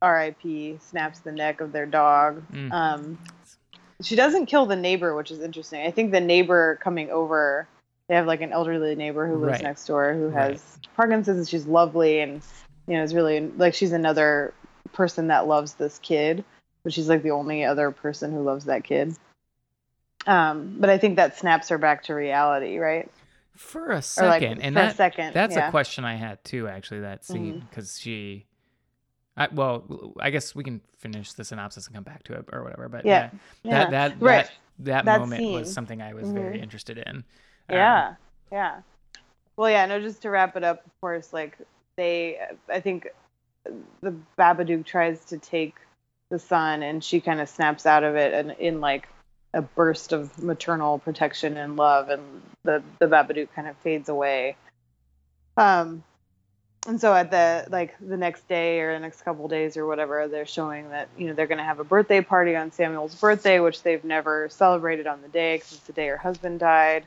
[0.00, 2.44] R.I.P., snaps the neck of their dog.
[2.52, 2.72] Mm.
[2.72, 3.18] Um,
[4.02, 5.80] she doesn't kill the neighbor, which is interesting.
[5.80, 7.66] I think the neighbor coming over,
[8.08, 9.62] they have like an elderly neighbor who lives Right.
[9.62, 10.96] next door who has Right.
[10.96, 12.42] Parkinson's and she's lovely and,
[12.86, 14.54] you know, is really like she's another
[14.92, 16.44] person that loves this kid,
[16.84, 19.16] but she's like the only other person who loves that kid.
[20.26, 23.10] Um, but I think that snaps her back to reality, right?
[23.60, 25.34] For a second, like and that a second.
[25.34, 25.68] That's yeah.
[25.68, 27.66] a question I had too, actually, that scene, Mm-hmm.
[27.68, 28.46] because she.
[29.36, 32.62] I, well, I guess we can finish the synopsis and come back to it or
[32.64, 32.88] whatever.
[32.88, 33.30] But Yeah,
[33.62, 34.44] yeah, that that Right.
[34.46, 36.62] that, that, That moment was something I was very Mhm.
[36.62, 37.16] interested in.
[37.16, 37.24] Um,
[37.68, 38.14] Yeah,
[38.50, 38.80] yeah.
[39.56, 39.86] Well, yeah.
[39.86, 41.56] No, just to wrap it up, of course, like
[41.96, 43.08] they, I think
[44.00, 45.76] the Babadook tries to take
[46.30, 49.06] the son, and she kind of snaps out of it, and in like
[49.52, 52.22] a burst of maternal protection and love, and
[52.64, 54.56] the the Babadook kind of fades away.
[55.56, 56.04] Um,
[56.86, 60.28] and so at the like the next day or the next couple days or whatever,
[60.28, 63.60] they're showing that you know they're going to have a birthday party on Samuel's birthday,
[63.60, 67.04] which they've never celebrated on the day because it's the day her husband died.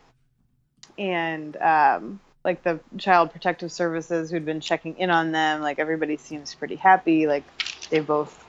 [0.98, 6.18] And um, like the child protective services who'd been checking in on them like everybody
[6.18, 7.26] seems pretty happy.
[7.26, 7.44] Like
[7.90, 8.40] they've both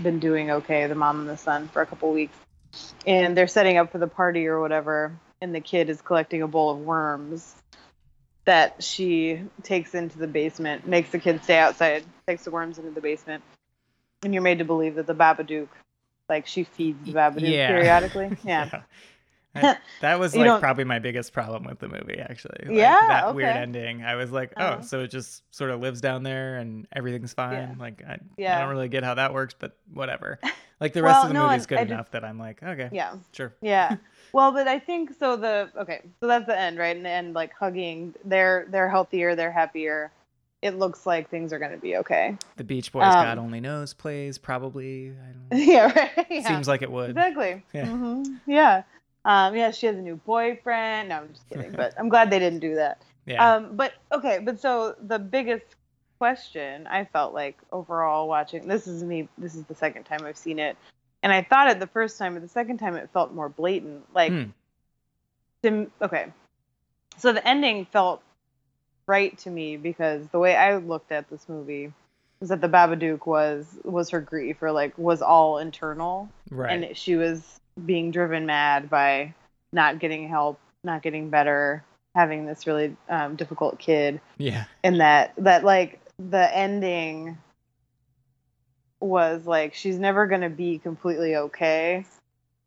[0.00, 2.36] been doing okay the mom and the son for a couple weeks
[3.06, 6.48] and they're setting up for the party or whatever and the kid is collecting a
[6.48, 7.54] bowl of worms
[8.44, 12.90] that she takes into the basement makes the kid stay outside takes the worms into
[12.90, 13.42] the basement
[14.22, 15.68] and you're made to believe that the babadook
[16.28, 17.68] like she feeds the babadook Yeah.
[17.68, 18.82] periodically yeah
[19.54, 22.66] That- that was like probably my biggest problem with the movie, actually.
[22.66, 24.04] Like, Yeah, that weird ending.
[24.04, 24.82] I was like, oh, Uh-huh.
[24.82, 27.52] so it just sort of lives down there and everything's fine.
[27.54, 27.74] Yeah.
[27.78, 30.38] Like, I, I don't really get how that works, but whatever.
[30.80, 32.38] Like the rest Well, of the no, movie's and good I just- enough that I'm
[32.38, 33.54] like, okay, yeah sure.
[33.60, 33.96] Yeah.
[34.32, 35.36] Well, but I think so.
[35.36, 36.94] The okay, so that's the end, right?
[36.94, 40.10] And, and like hugging, they're they're healthier, they're happier.
[40.60, 42.36] It looks like things are gonna be okay.
[42.56, 45.10] The Beach Boys Um, God Only Knows plays probably.
[45.12, 46.26] I don't yeah, right.
[46.30, 46.48] Yeah.
[46.48, 47.10] Seems like it would.
[47.10, 47.62] exactly.
[47.72, 47.86] Yeah.
[47.86, 48.82] hmm Yeah.
[49.24, 51.08] Um, yeah, she has a new boyfriend.
[51.08, 51.70] No, I'm just kidding.
[51.72, 53.00] But I'm glad they didn't do that.
[53.26, 53.54] Yeah.
[53.54, 55.75] Um, but okay, but so the biggest
[56.18, 59.28] question I felt like overall watching this is me.
[59.38, 60.76] This is the second time I've seen it,
[61.22, 64.04] and I thought it the first time, but the second time it felt more blatant.
[64.14, 64.44] Like Hmm.
[65.62, 66.26] to, okay
[67.16, 68.22] so the ending felt
[69.06, 71.92] right to me because the way i looked at this movie
[72.40, 76.84] was that the babadook was was her grief or like was all internal right.
[76.84, 79.32] and she was being driven mad by
[79.72, 84.64] not getting help not getting better having this really um, difficult kid yeah.
[84.82, 87.38] and that that like the ending
[89.00, 92.04] was like she's never going to be completely okay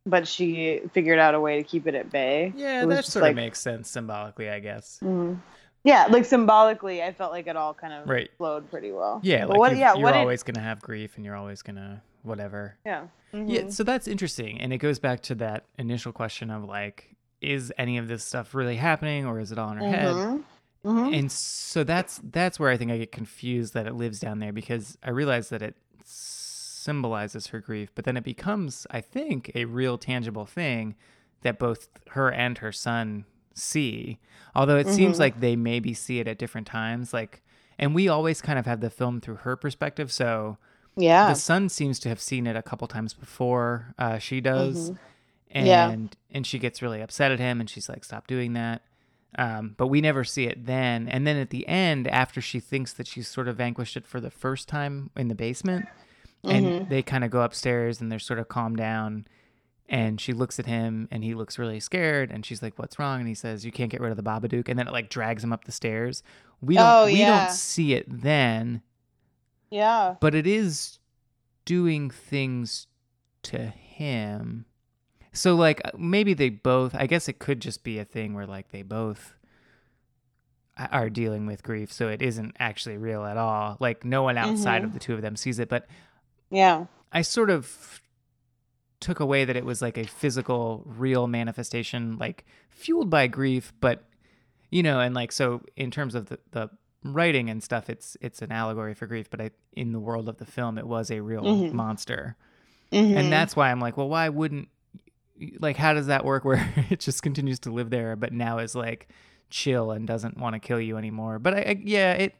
[0.05, 3.35] but she figured out a way to keep it at bay Yeah, that sort of
[3.35, 4.99] makes sense symbolically, I guess.
[5.03, 5.39] Mhm.
[5.83, 8.29] Yeah, like symbolically, I felt like it all kind of Right.
[8.37, 9.19] flowed pretty well.
[9.23, 9.69] Yeah, But like what?
[9.71, 12.75] you've- Yeah, you're always gonna have grief, and you're always gonna whatever.
[12.85, 13.07] yeah.
[13.33, 13.71] Yeah, Mhm.
[13.71, 17.97] so that's interesting, and it goes back to that initial question of like, is any
[17.97, 20.43] of this stuff really happening, or is it all in her head?
[20.85, 21.13] Mhm.
[21.13, 21.19] Mhm.
[21.19, 24.53] And so that's that's where I think I get confused that it lives down there
[24.53, 29.65] because I realize that it symbolizes her grief, but then it becomes, I think, a
[29.65, 30.95] real tangible thing
[31.41, 34.19] that both her and her son see.
[34.55, 35.19] Although it seems Mhm.
[35.19, 37.43] like they maybe see it at different times, like,
[37.77, 40.57] and we always kind of have the film through her perspective, so
[40.95, 41.29] Yeah.
[41.29, 44.99] the son seems to have seen it a couple times before uh, she does, Mhm.
[45.51, 45.95] and Yeah.
[46.31, 48.81] and she gets really upset at him, and she's like, "Stop doing that."
[49.37, 51.07] Um, but we never see it then.
[51.07, 54.19] And then at the end, after she thinks that she's sort of vanquished it for
[54.19, 55.85] the first time in the basement,
[56.43, 56.89] and Mhm.
[56.89, 59.27] they kind of go upstairs and they're sort of calmed down.
[59.87, 62.31] And she looks at him and he looks really scared.
[62.31, 63.19] And she's like, What's wrong?
[63.19, 64.67] And he says, You can't get rid of the Babadook.
[64.69, 66.21] And then it like drags him up the stairs.
[66.61, 67.13] We don't, Oh, yeah.
[67.13, 68.81] we don't see it then,
[69.71, 70.15] yeah.
[70.21, 70.99] but it is
[71.65, 72.87] doing things
[73.43, 74.65] to him.
[75.31, 78.71] So like maybe they both I guess it could just be a thing where like
[78.71, 79.33] they both
[80.91, 83.75] are dealing with grief so it isn't actually real at all.
[83.79, 84.85] Like no one outside Mhm.
[84.85, 85.87] of the two of them sees it, but
[86.49, 86.85] Yeah.
[87.11, 88.01] I sort of
[89.01, 94.03] took away that it was like a physical real manifestation like fueled by grief but
[94.71, 96.69] you know and like so in terms of the, the
[97.05, 100.35] writing and stuff it's it's an allegory for grief but I, in the world of
[100.37, 101.71] the film it was a real Mhm.
[101.71, 102.35] monster
[102.91, 103.15] Mhm.
[103.15, 104.67] and that's why i'm like well why wouldn't
[105.59, 108.75] like how does that work where it just continues to live there but now is
[108.75, 109.09] like
[109.49, 111.39] chill and doesn't want to kill you anymore?
[111.39, 112.35] But I, I yeah it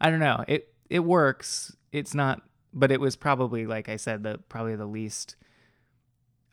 [0.00, 0.44] i don't know.
[0.48, 1.76] It it works.
[1.92, 5.36] It's not but it was probably like i said the probably the least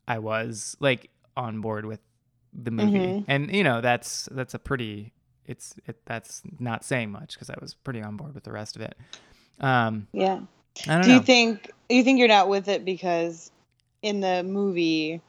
[0.08, 2.00] i was like on board with
[2.54, 2.98] the movie.
[2.98, 3.26] Mhm.
[3.28, 5.12] and you know that's that's a pretty
[5.46, 8.76] it's it that's not saying much because i was pretty on board with the rest
[8.78, 8.98] of it.
[9.60, 10.40] Um Yeah.
[10.88, 11.14] i don't Do know.
[11.16, 13.52] you think you think you're not with it because
[14.02, 15.22] in the movie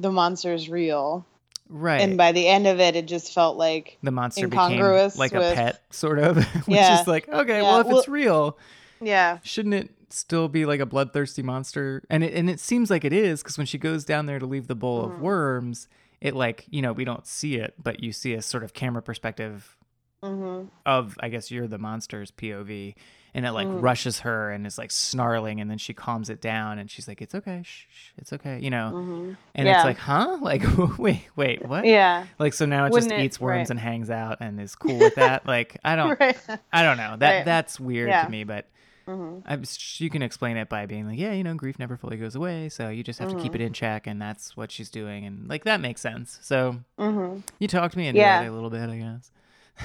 [0.00, 1.24] the monster's real.
[1.70, 2.00] Right.
[2.00, 5.34] and by the end of it it just felt like the monster became incongruous like
[5.34, 6.98] a pet sort of which Yeah.
[7.02, 8.56] is like okay Yeah, well if well- it's real
[9.02, 9.38] yeah.
[9.42, 12.02] shouldn't it still be like a bloodthirsty monster?
[12.08, 14.46] And it, and it seems like it is because when she goes down there to
[14.46, 15.12] leave the bowl Mm.
[15.16, 15.88] of worms
[16.22, 19.02] it like you know we don't see it but you see a sort of camera
[19.02, 19.76] perspective
[20.24, 22.94] hmm of i guess you're the monster's pov
[23.38, 23.80] and it like Mm.
[23.82, 27.22] rushes her and is like snarling and then she calms it down and she's like
[27.22, 29.76] it's okay shh, shh, it's okay you know hmm and Yeah.
[29.76, 30.62] it's like huh like
[30.98, 33.70] wait wait what yeah like so now it Wouldn't just it- eats worms right.
[33.70, 36.36] and hangs out and is cool with that like i don't right
[36.72, 37.44] i don't know that Right.
[37.44, 38.24] that's weird Yeah.
[38.24, 38.66] to me but
[39.06, 39.62] hmm I'm,
[39.98, 42.68] you can explain it by being like, yeah, you know, grief never fully goes away,
[42.68, 43.54] so you just have to keep Mhm.
[43.54, 46.38] it in check, and that's what she's doing, and like that makes sense.
[46.42, 48.42] So hmm you talked me into Yeah.
[48.42, 49.30] it a little bit, I guess.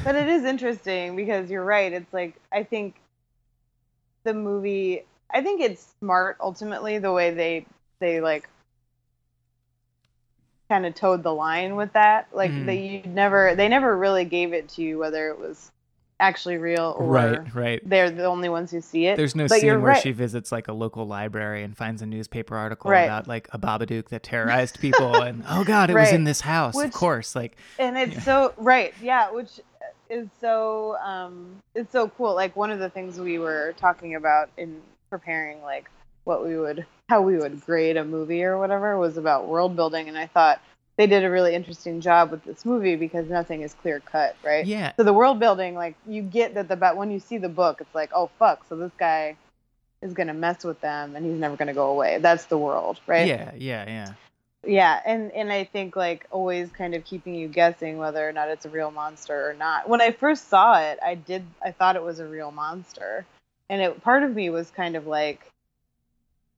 [0.03, 2.95] but it is interesting because you're right it's like i think
[4.23, 7.65] the movie i think it's smart ultimately the way they
[7.99, 8.49] they like
[10.69, 12.65] kind of towed the line with that like Mm.
[12.65, 15.69] they you never they never really gave it to you whether it was
[16.19, 17.81] actually real or right, right.
[17.89, 20.01] they're the only ones who see it There's no but scene where right.
[20.01, 23.03] she visits like a local library and finds a newspaper article Right.
[23.03, 26.79] about like a Babadook that terrorized people, and oh god, it was in this house,
[26.81, 27.35] of course.
[27.35, 28.21] Like, and it's Yeah.
[28.21, 29.59] so right yeah which
[30.13, 32.35] is so um it's so cool.
[32.35, 35.89] Like one of the things we were talking about in preparing like
[36.23, 40.07] what we would how we would grade a movie or whatever was about world building
[40.07, 40.59] and i thought
[40.97, 44.65] they did a really interesting job with this movie because nothing is clear cut right?
[44.65, 47.49] Yeah, so the world building like you get that the ba- when you see the
[47.49, 49.37] book it's like oh fuck so this guy
[50.01, 52.17] is gonna mess with them and he's never gonna go away.
[52.19, 53.27] That's the world right?
[53.27, 54.13] Yeah, yeah, yeah.
[54.65, 58.49] Yeah and and i think like always kind of keeping you guessing whether or not
[58.49, 59.89] it's a real monster or not.
[59.89, 63.25] When i first saw it i did i thought it was a real monster.
[63.69, 65.45] And it part of me was kind of like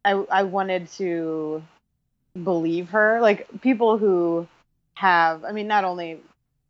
[0.03, 1.63] i i wanted to
[2.43, 3.21] believe her.
[3.21, 4.47] Like people who
[4.95, 6.19] have i mean not only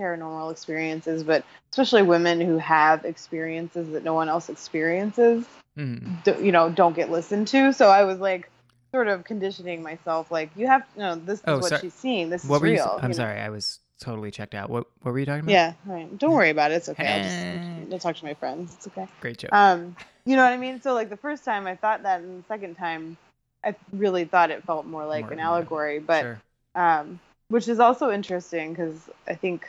[0.01, 5.45] paranormal experiences but especially women who have experiences that no one else experiences
[5.77, 6.23] Mhm.
[6.23, 7.73] do, you know don't get listened to.
[7.73, 8.49] So i was like
[8.95, 11.81] sort of conditioning myself like you have no this is Oh, what sorry.
[11.81, 12.67] she's seeing this What is you?
[12.75, 13.23] real I'm you know?
[13.25, 14.69] sorry, I was totally checked out.
[14.69, 15.51] What What were you talking about?
[15.51, 18.73] yeah right don't worry about it it's okay i'll just I'll talk to my friends
[18.75, 19.51] it's okay great joke.
[19.51, 22.41] um you know what i mean so like the first time i thought that and
[22.41, 23.17] the second time
[23.65, 26.41] i really thought it felt more like More- an allegory but sure.
[26.75, 29.67] um, which is also interesting because I think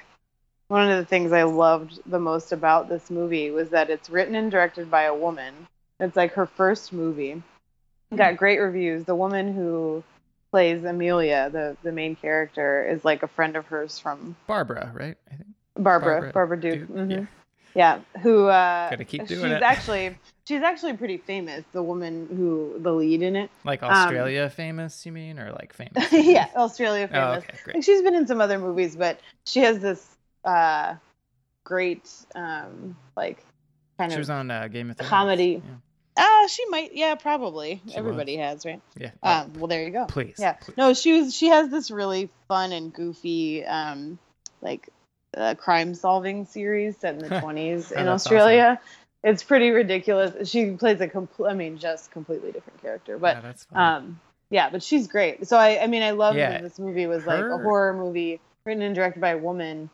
[0.68, 4.34] one of the things I loved the most about this movie was that it's written
[4.34, 5.52] and directed by a woman.
[6.00, 7.42] It's like her first movie.
[8.14, 9.04] Got great reviews.
[9.04, 10.04] The woman who
[10.52, 15.16] plays Amelia, the the main character, is like a friend of hers from Barbara, right?
[15.32, 15.48] I think.
[15.78, 16.88] Barbara, Barbara Barbara, Duke.
[16.88, 17.10] Duke, mhm.
[17.10, 17.26] yeah.
[17.74, 19.62] Yeah, who uh, Gotta keep doing she's it.
[19.62, 20.16] actually
[20.48, 21.62] she's actually pretty famous.
[21.72, 23.50] The woman who the lead in it.
[23.64, 26.10] Like Um, Australia famous, you mean, or like famous?
[26.12, 27.38] yeah, Australia Oh, famous.
[27.44, 27.84] okay, Like great.
[27.84, 30.94] she's been in some other movies, but she has this uh,
[31.64, 33.44] great um, like
[33.98, 35.10] kind She of was on uh, Game of Thrones.
[35.10, 35.62] comedy.
[35.62, 35.74] Yeah.
[36.16, 36.94] Ah, she might.
[36.94, 37.82] Yeah, probably.
[37.88, 38.80] She Everybody has, right?
[38.96, 39.10] Yeah.
[39.22, 40.06] Um, well, there you go.
[40.06, 40.36] please.
[40.38, 40.54] Yeah.
[40.54, 40.76] please.
[40.76, 41.34] No, she was.
[41.34, 44.18] She has this really fun and goofy, um,
[44.62, 44.88] like,
[45.36, 48.80] uh, crime-solving series set in the twenties Oh, in that's Australia.
[49.22, 50.48] It's pretty ridiculous.
[50.48, 51.48] She plays a complete.
[51.48, 53.42] I mean, just completely different character, but
[53.74, 55.48] yeah, um, yeah, but she's great.
[55.48, 58.40] So I, I mean, I love Yeah, that this movie was like a horror movie
[58.64, 59.90] written and directed by a woman.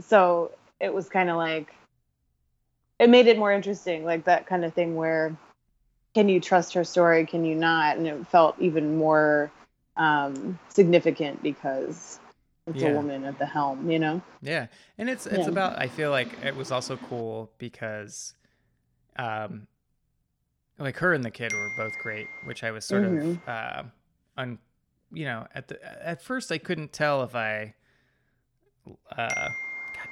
[0.00, 0.50] So
[0.80, 1.72] it was kind of like
[2.98, 5.36] it made it more interesting, like that kind of thing where
[6.14, 7.96] can you trust her story, can you not?
[7.96, 9.50] And it felt even more
[9.96, 12.20] um, significant because
[12.66, 12.92] it's Yeah.
[12.92, 14.22] a woman at the helm, you know?
[14.40, 14.66] Yeah,
[14.98, 15.48] and it's it's Yeah.
[15.48, 15.78] about.
[15.78, 18.34] I feel like it was also cool because,
[19.16, 19.66] um,
[20.78, 23.40] like her and the kid were both great, which I was sort Mhm.
[23.42, 23.82] of, uh,
[24.36, 24.58] un,
[25.12, 27.74] you know, at the at first I couldn't tell if I,
[29.16, 29.50] uh,
[29.94, 30.08] God,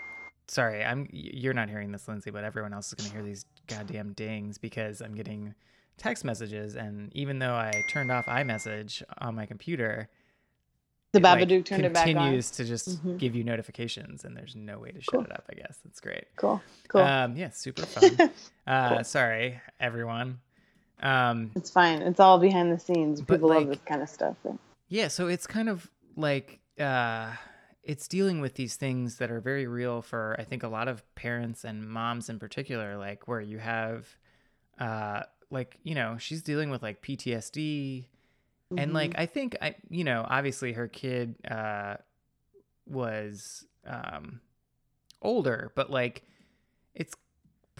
[0.48, 4.12] sorry, I'm you're not hearing this, Lindsay, but everyone else is gonna hear these goddamn
[4.14, 5.54] dings because I'm getting
[5.98, 10.08] text messages, and even though I turned off iMessage on my computer.
[11.12, 12.14] The it, like, Babadook turned it back on.
[12.14, 13.18] continues to just Mhm.
[13.18, 15.24] give you notifications, and there's no way to shut Cool.
[15.24, 15.44] it up.
[15.50, 16.24] I guess that's great.
[16.36, 16.62] Cool.
[16.88, 17.02] Cool.
[17.02, 18.30] Um, yeah, super fun.
[18.66, 19.04] uh, Cool.
[19.04, 20.40] Sorry, everyone.
[21.02, 22.00] Um, it's fine.
[22.00, 23.20] It's all behind the scenes.
[23.20, 24.36] People love this kind of stuff.
[24.44, 24.58] Right?
[24.88, 27.32] yeah, so it's kind of like uh
[27.82, 31.02] it's dealing with these things that are very real for I think a lot of
[31.14, 34.06] parents and moms in particular like where you have
[34.78, 38.06] uh like you know she's dealing with like PTSD
[38.76, 41.96] and like I think I you know obviously her kid uh
[42.86, 44.40] was um
[45.20, 46.24] older but like
[46.94, 47.14] it's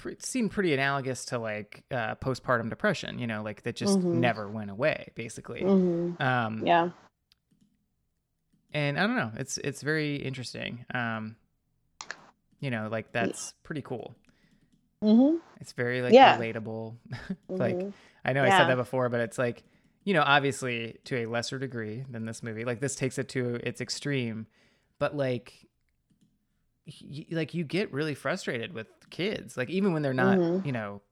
[0.04, 4.14] it seemed pretty analogous to like uh postpartum depression you know like that just Mhm.
[4.14, 6.20] never went away basically Mhm.
[6.20, 6.90] um Yeah.
[8.74, 10.86] and I don't know, it's it's very interesting.
[10.94, 11.36] Um,
[12.58, 14.14] you know, like that's pretty cool.
[15.02, 15.36] Mm-hmm.
[15.60, 16.38] It's very like Yeah.
[16.38, 16.94] relatable.
[17.48, 17.92] like Mhm.
[18.24, 19.62] I know I said that before, but it's like
[20.04, 22.64] you know, obviously to a lesser degree than this movie.
[22.64, 24.46] Like this takes it to its extreme,
[24.98, 25.68] but like
[26.86, 30.66] y- like you get really frustrated with kids, like even when they're not, Mhm.
[30.66, 31.02] you know,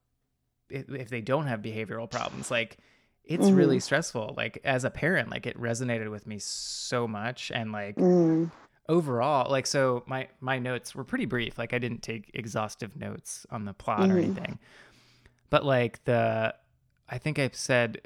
[0.69, 2.77] if, if they don't have behavioral problems, like
[3.23, 3.81] it's really Mhm.
[3.83, 4.33] stressful.
[4.35, 8.51] Like as a parent, like it resonated with me so much, and like Mm.
[8.91, 13.45] Overall like so my my notes were pretty brief like i didn't take exhaustive notes
[13.49, 14.23] on the plot or Mhm.
[14.23, 14.59] anything
[15.49, 16.53] but like the
[17.07, 18.01] i think i said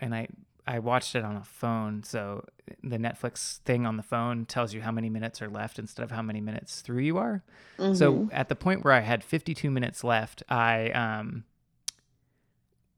[0.00, 0.28] and i
[0.66, 2.44] i watched it on a phone so
[2.82, 6.10] the netflix thing on the phone tells you how many minutes are left instead of
[6.10, 7.42] how many minutes through you are
[7.78, 8.28] so Mhm.
[8.32, 11.44] at the point where i had 52 minutes left i um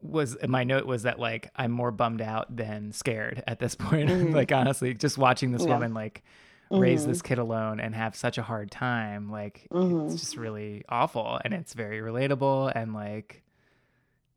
[0.02, 4.08] was my note was that like i'm more bummed out than scared at this point
[4.10, 4.34] Mhm.
[4.34, 5.74] like honestly just watching this Yeah.
[5.74, 6.22] woman like
[6.70, 7.08] raise Mhm.
[7.08, 10.06] this kid alone and have such a hard time like Mhm.
[10.10, 13.42] it's just really awful and it's very relatable and like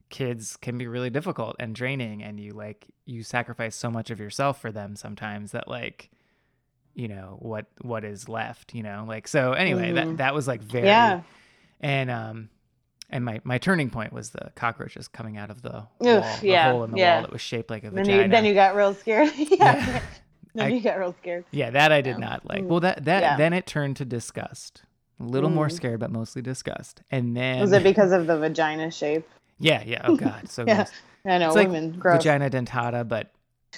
[0.09, 4.19] kids can be really difficult and draining and you like you sacrifice so much of
[4.19, 6.09] yourself for them sometimes that like
[6.95, 9.95] you know what what is left you know like so anyway Mhm.
[9.95, 11.21] that that was like very Yeah.
[11.79, 12.49] and um
[13.11, 16.47] and my my turning point was the cockroaches coming out of the wall Oof, the
[16.47, 17.13] yeah, hole in the yeah.
[17.15, 19.31] wall that was shaped like a Then vagina you, then you got real scared.
[19.37, 20.01] yeah.
[20.55, 21.45] Then I- you got real scared.
[21.51, 22.25] Yeah, that I did Yeah.
[22.27, 22.63] not like.
[22.63, 22.67] Mm.
[22.67, 23.37] Well, that that Yeah.
[23.37, 24.83] then it turned to disgust.
[25.19, 25.71] A little more Mm.
[25.73, 27.01] scared, but mostly disgust.
[27.11, 29.27] And then Was it because of the vagina shape?
[29.59, 30.01] yeah, yeah.
[30.05, 30.75] Oh god, so Yeah.
[30.75, 30.91] gross.
[31.25, 31.99] I know It's like women.
[31.99, 32.17] gross.
[32.23, 33.31] vagina dentata, but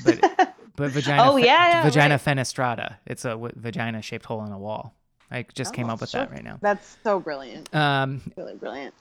[0.05, 0.19] but
[0.75, 1.23] but vagina.
[1.23, 2.21] Oh, yeah, yeah, vagina right.
[2.37, 2.95] fenestrata.
[3.05, 4.93] It's a w- vagina shaped hole in a wall.
[5.31, 6.21] I just came Oh, up with sure.
[6.21, 6.57] that right now.
[6.61, 7.73] That's so brilliant.
[7.73, 8.93] Um, Really brilliant.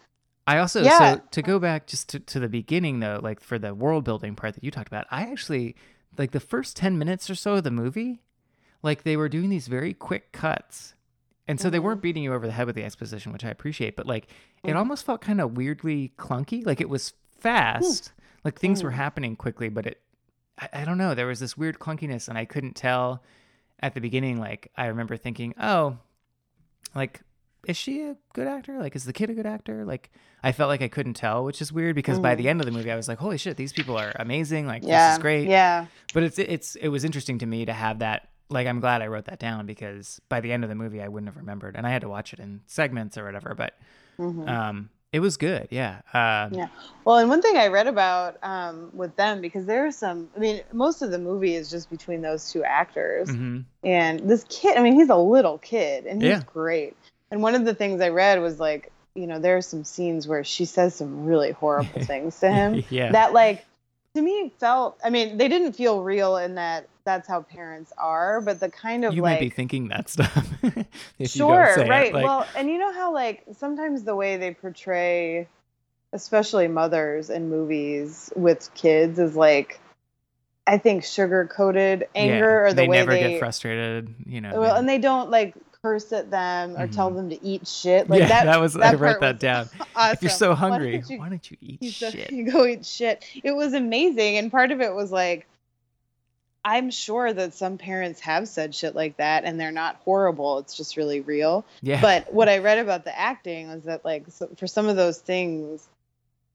[0.47, 1.17] I also Yeah.
[1.17, 4.35] so to go back just to, to the beginning though, like for the world building
[4.35, 5.77] part that you talked about, I actually
[6.19, 8.21] like the first ten minutes or so of the movie,
[8.83, 10.95] like they were doing these very quick cuts.
[11.49, 11.83] And so they Mhm.
[11.83, 14.29] weren't beating you over the head with the exposition, which I appreciate, but like
[14.63, 14.77] it Mhm.
[14.77, 16.65] almost felt kind of weirdly clunky.
[16.65, 18.13] Like it was fast,
[18.45, 18.95] like things were Mm.
[18.95, 20.01] happening quickly, but it,
[20.59, 23.23] I, I don't know, there was this weird clunkiness, and I couldn't tell
[23.81, 24.39] at the beginning.
[24.39, 25.99] Like I remember thinking, oh,
[26.95, 27.21] like
[27.67, 28.79] is she a good actor?
[28.79, 29.85] Like, is the kid a good actor?
[29.85, 30.11] Like,
[30.43, 32.39] I felt like I couldn't tell, which is weird because by Mhm.
[32.39, 34.67] the end of the movie, I was like, holy shit, these people are amazing.
[34.67, 35.09] Like, Yeah.
[35.11, 35.49] this is great.
[35.49, 35.87] Yeah.
[36.15, 38.29] But it's it's it was interesting to me to have that.
[38.49, 41.09] Like, I'm glad I wrote that down because by the end of the movie, I
[41.09, 43.55] wouldn't have remembered, and I had to watch it in segments or whatever.
[43.55, 43.75] But
[44.19, 44.49] Mhm.
[44.49, 45.69] um, it was good.
[45.71, 46.01] Yeah.
[46.15, 46.69] Um, Yeah.
[47.05, 50.29] Well, and one thing I read about um, with them because there's some.
[50.37, 53.65] I mean, most of the movie is just between those two actors, mhm.
[53.85, 54.77] and this kid.
[54.77, 56.43] I mean, he's a little kid, and he's Yeah.
[56.47, 56.97] great.
[57.31, 60.27] And one of the things I read was like, you know, there are some scenes
[60.27, 62.85] where she says some really horrible things to him.
[62.91, 63.13] yeah.
[63.13, 63.65] That like
[64.15, 64.99] to me felt.
[65.05, 66.89] I mean, they didn't feel real in that.
[67.05, 70.47] That's how parents are, but the kind of you like might be thinking that stuff.
[70.63, 70.75] sure
[71.19, 72.15] you don't say right It.
[72.15, 75.49] Like, well and you know how like sometimes the way they portray
[76.13, 79.81] especially mothers in movies with kids is like
[80.67, 84.15] i think sugar coated anger yeah, or the they way never they never get frustrated.
[84.27, 84.61] You know.
[84.61, 87.17] well they- and they don't like curse at them or tell Mhm.
[87.17, 89.69] them to eat shit like yeah, that, that, was I that wrote that down.
[89.97, 90.13] awesome.
[90.13, 92.31] If you're so Why hungry, don't you- why don't you eat you go- shit?
[92.33, 93.25] You go eat shit.
[93.43, 95.47] It was amazing, and part of it was like,
[96.63, 100.59] I'm sure that some parents have said shit like that, and they're not horrible.
[100.59, 101.65] It's just really real.
[101.81, 102.03] Yeah.
[102.03, 105.19] But what I read about the acting was that like so for some of those
[105.19, 105.89] things,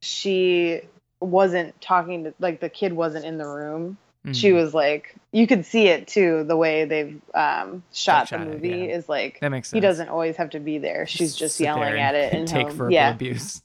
[0.01, 0.81] she
[1.19, 3.97] wasn't talking to like the kid wasn't in the room.
[4.34, 4.56] She Mhm.
[4.56, 6.44] was like, you could see it too.
[6.46, 8.96] The way they've um, shot the shot it, movie yeah.
[8.96, 9.78] is like That makes sense.
[9.78, 11.06] he doesn't always have to be there.
[11.08, 13.62] She's just sit yelling at it and take verbal yeah, abuse.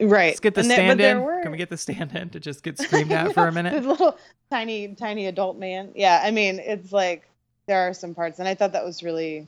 [0.00, 0.28] right.
[0.28, 1.22] Let's get the And stand there in.
[1.22, 3.62] were- Can we get the stand in to just get screamed at for a the
[3.62, 3.84] minute?
[3.84, 4.16] little
[4.50, 7.22] tiny tiny adult man yeah i mean it's like
[7.68, 9.46] there are some parts and i thought that was really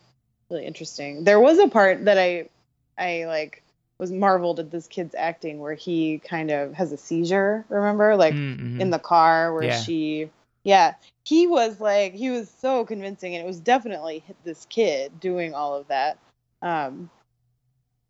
[0.48, 2.48] really interesting there was a part that i
[2.96, 3.64] i like
[3.98, 8.32] was marveled at this kid's acting where he kind of has a seizure remember like
[8.34, 8.80] Mm, mhm.
[8.80, 9.80] in the car where Yeah.
[9.80, 10.30] she
[10.64, 10.94] yeah
[11.24, 15.74] he was like he was so convincing and it was definitely this kid doing all
[15.74, 16.18] of that
[16.62, 17.10] um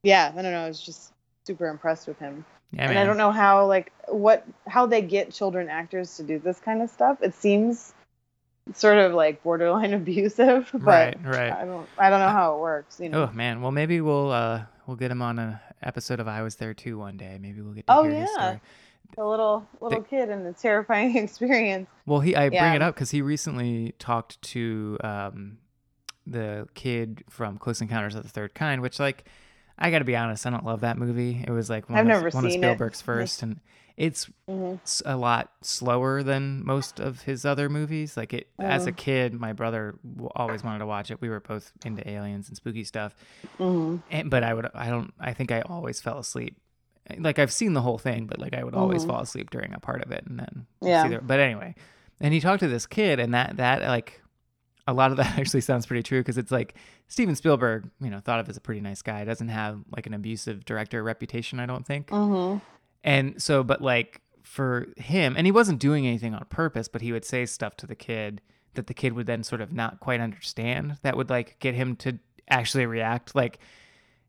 [0.03, 1.13] yeah i don't know i was just
[1.47, 3.03] super impressed with him yeah, and man.
[3.03, 6.81] I don't know how like what how they get children actors to do this kind
[6.81, 7.19] of stuff.
[7.21, 7.93] It seems
[8.73, 11.53] sort of like borderline abusive, but Right, right.
[11.53, 12.99] I don't I don't know how it works.
[12.99, 13.25] You know.
[13.25, 16.57] Oh man, well maybe we'll uh we'll get him on an episode of I Was
[16.57, 17.39] There Too one day.
[17.39, 18.35] Maybe we'll get to Oh, hear his yeah.
[18.35, 18.61] story.
[19.19, 21.89] A little little kid and a terrifying experience.
[22.07, 25.59] Well, he I bring it up because he recently talked to um
[26.27, 29.25] the kid from Close Encounters of the Third Kind, which like
[29.79, 31.43] I got to be honest, I don't love that movie.
[31.47, 32.67] It was like one I've of, never one of seen it.
[32.67, 33.59] Spielberg's first, and
[33.97, 34.81] it's Mhm.
[34.83, 38.17] s- a lot slower than most of his other movies.
[38.17, 38.97] Like it, as a Mm.
[38.97, 39.97] kid, my brother
[40.37, 41.21] always wanted to watch it.
[41.21, 43.15] We were both into aliens and spooky stuff,
[43.59, 44.03] Mhm.
[44.11, 46.57] and, but I would, I don't, I think I always fell asleep.
[47.19, 49.09] Like I've seen the whole thing, but like I would always Mhm.
[49.09, 51.03] fall asleep during a part of it, and then Yeah.
[51.03, 51.75] see the- But anyway,
[52.21, 54.23] and he talked to this kid, and that that like
[54.87, 56.75] a lot of that actually sounds pretty true because it's like
[57.09, 59.25] Steven Spielberg, you know, thought of as a pretty nice guy.
[59.25, 62.09] Doesn't have like an abusive director reputation, I don't think.
[62.09, 62.61] Mhm.
[63.05, 67.13] And so, but like for him, and he wasn't doing anything on purpose, but he
[67.13, 68.41] would say stuff to the kid
[68.75, 70.99] that the kid would then sort of not quite understand.
[71.03, 73.35] That would like get him to actually react.
[73.35, 73.59] Like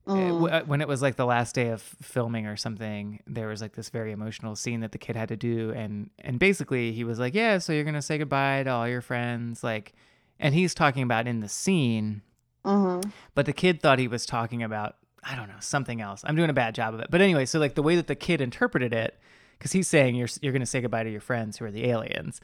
[0.08, 0.52] Mm.
[0.52, 3.74] uh, when it was like the last day of filming or something, there was like
[3.74, 7.20] this very emotional scene that the kid had to do, and and basically he was
[7.20, 9.94] like, "Yeah, so you're gonna say goodbye to all your friends," like,
[10.40, 12.22] and he's talking about in the scene
[12.66, 13.12] Mhm.
[13.36, 14.96] but the kid thought he was talking about
[15.26, 16.22] I don't know something else.
[16.26, 17.08] I'm doing a bad job of it.
[17.10, 19.18] But anyway, so like the way that the kid interpreted it,
[19.58, 22.42] because he's saying you're you're gonna say goodbye to your friends who are the aliens.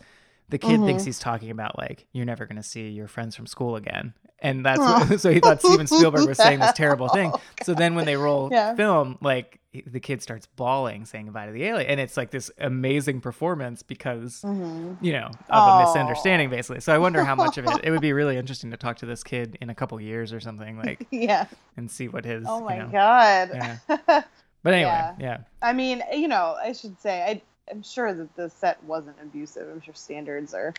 [0.50, 3.76] The kid thinks he's talking about like you're never gonna see your friends from school
[3.76, 7.32] again, and that's what, so he thought Steven Spielberg was saying this terrible thing.
[7.64, 8.74] So then when they roll Yeah.
[8.76, 12.50] film, like the kid starts bawling, saying goodbye to the alien, and it's like this
[12.58, 14.98] amazing performance because Mhm.
[15.02, 16.80] you know, of a misunderstanding, basically.
[16.82, 17.80] So I wonder how much of it.
[17.84, 20.40] It would be really interesting to talk to this kid in a couple years or
[20.40, 21.46] something, like, Yeah.
[21.78, 22.46] and see what his.
[22.48, 23.50] Oh you my know- god.
[23.54, 24.24] Yeah.
[24.64, 25.16] But anyway, Yeah.
[25.20, 29.18] yeah, I mean, you know, I should say I I'm sure that the set wasn't
[29.22, 29.68] abusive.
[29.70, 30.74] I'm sure standards are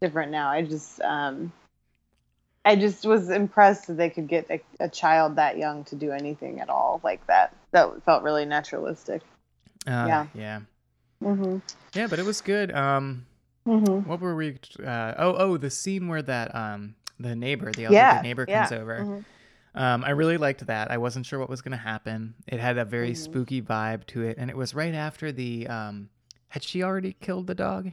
[0.00, 0.48] different now.
[0.50, 1.52] I just um
[2.64, 6.10] I just was impressed that they could get a, a child that young to do
[6.10, 7.54] anything at all like that.
[7.70, 9.22] That felt really naturalistic.
[9.86, 10.26] uh, Yeah.
[10.34, 10.60] yeah,
[11.22, 11.62] Mhm.
[11.94, 12.06] yeah.
[12.08, 12.72] But it was good.
[12.72, 13.26] Um,
[13.66, 14.04] Mhm.
[14.04, 14.58] what were we?
[14.84, 18.20] Uh, oh, oh, the scene where that um the neighbor, the elderly Yeah.
[18.22, 18.68] neighbor, yeah.
[18.68, 19.00] comes over.
[19.04, 19.24] Mhm.
[19.74, 20.90] Um, I really liked that.
[20.90, 22.34] I wasn't sure what was going to happen.
[22.46, 23.16] It had a very Mhm.
[23.16, 26.08] spooky vibe to it, and it was right after the um.
[26.48, 27.92] Had she already killed the dog?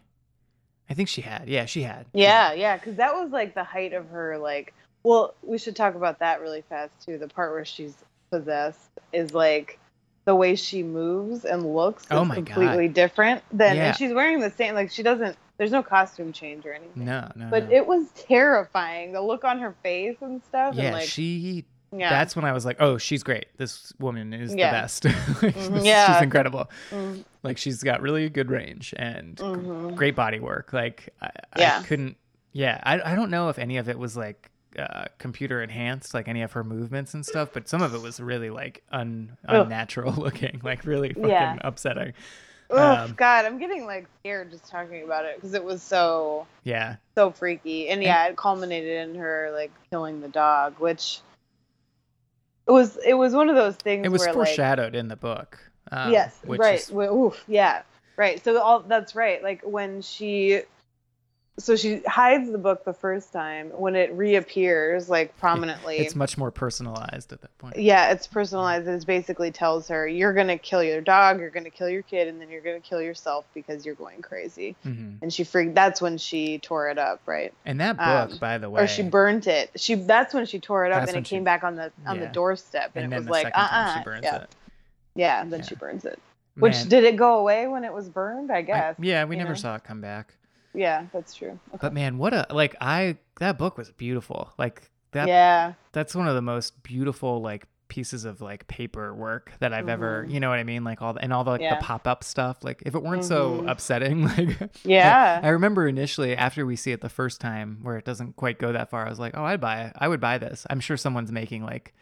[0.90, 1.48] I think she had.
[1.50, 2.06] Yeah, she had.
[2.14, 4.74] Yeah, yeah, because that was like the height of her like.
[5.04, 7.18] Well, we should talk about that really fast too.
[7.18, 7.94] The part where she's
[8.32, 8.80] possessed
[9.12, 9.80] is like
[10.26, 12.46] the way she moves and looks Oh is my God.
[12.46, 13.88] completely different than, Yeah.
[13.88, 14.76] and she's wearing the same.
[14.76, 15.36] Like she doesn't.
[15.58, 17.06] There's no costume change or anything.
[17.06, 17.48] No, no.
[17.50, 17.76] But no.
[17.76, 19.12] it was terrifying.
[19.12, 20.76] The look on her face and stuff.
[20.76, 22.10] yeah, and like, she yeah.
[22.10, 23.46] that's when I was like, oh, she's great.
[23.58, 24.72] This woman is Yeah.
[24.72, 25.04] the best.
[25.44, 26.14] Mhm, this- yeah.
[26.14, 26.70] She's incredible.
[26.92, 29.96] Mm, Like she's got really good range and mhm.
[29.96, 30.74] great body work.
[30.74, 31.80] Like I, Yeah.
[31.80, 32.18] I couldn't.
[32.54, 36.28] Yeah, I I don't know if any of it was like uh, computer enhanced, like
[36.28, 39.64] any of her movements and stuff, but some of it was really like un, Ugh.
[39.64, 41.58] unnatural looking, like really fucking Yeah.
[41.62, 42.14] upsetting.
[42.70, 46.48] Oh Um, God, I'm getting like scared just talking about it because it was so
[46.64, 47.90] Yeah, so freaky.
[47.90, 51.20] And yeah, it culminated in her like killing the dog, which
[52.68, 55.60] it was it was one of those things it was where foreshadowed in the book.
[55.92, 56.80] Um, yes, right.
[56.80, 57.84] is- Well, oof, yeah.
[58.16, 58.44] Right.
[58.44, 59.42] So all that's right.
[59.42, 60.62] Like when she
[61.60, 65.98] so she hides the book the first time when it reappears like prominently.
[65.98, 67.78] it's much more personalized at that point.
[67.78, 68.88] yeah, it's personalized.
[68.88, 72.42] It basically tells her you're gonna kill your dog, you're gonna kill your kid, and
[72.42, 74.76] then you're gonna kill yourself because you're going crazy.
[74.84, 75.18] Mm-hmm.
[75.22, 75.76] And she freaked.
[75.76, 77.54] That's when she tore it up, right?
[77.66, 79.70] And that book, Um, by the way, or she burnt it.
[79.76, 82.16] She that's when she tore it up and it she- came back on the on
[82.16, 82.26] yeah.
[82.26, 84.50] the doorstep and, and it was the like uh uh burns yeah it.
[85.16, 85.66] Yeah and then Yeah.
[85.66, 86.20] she burns it.
[86.56, 88.52] Which Man, did it go away when it was burned?
[88.52, 88.96] I I- guess.
[89.00, 89.56] yeah, we never know?
[89.56, 90.36] saw it come back.
[90.76, 91.60] Yeah, that's true.
[91.70, 91.78] Okay.
[91.82, 94.52] But man, what a like I that book was beautiful.
[94.58, 95.74] Like that yeah.
[95.92, 100.26] that's one of the most beautiful like pieces of like paper work that I've ever,
[100.28, 100.32] Mhm.
[100.34, 100.84] you know what I mean?
[100.84, 101.76] Like all the, and all the like Yeah.
[101.76, 102.64] the pop-up stuff.
[102.64, 103.70] Like if it weren't so Mhm.
[103.72, 105.40] upsetting, like Yeah.
[105.44, 108.58] I, I remember initially after we see it the first time where it doesn't quite
[108.58, 109.94] go that far, I was like, "Oh, I'd buy it.
[110.00, 111.94] I would buy this." I'm sure someone's making like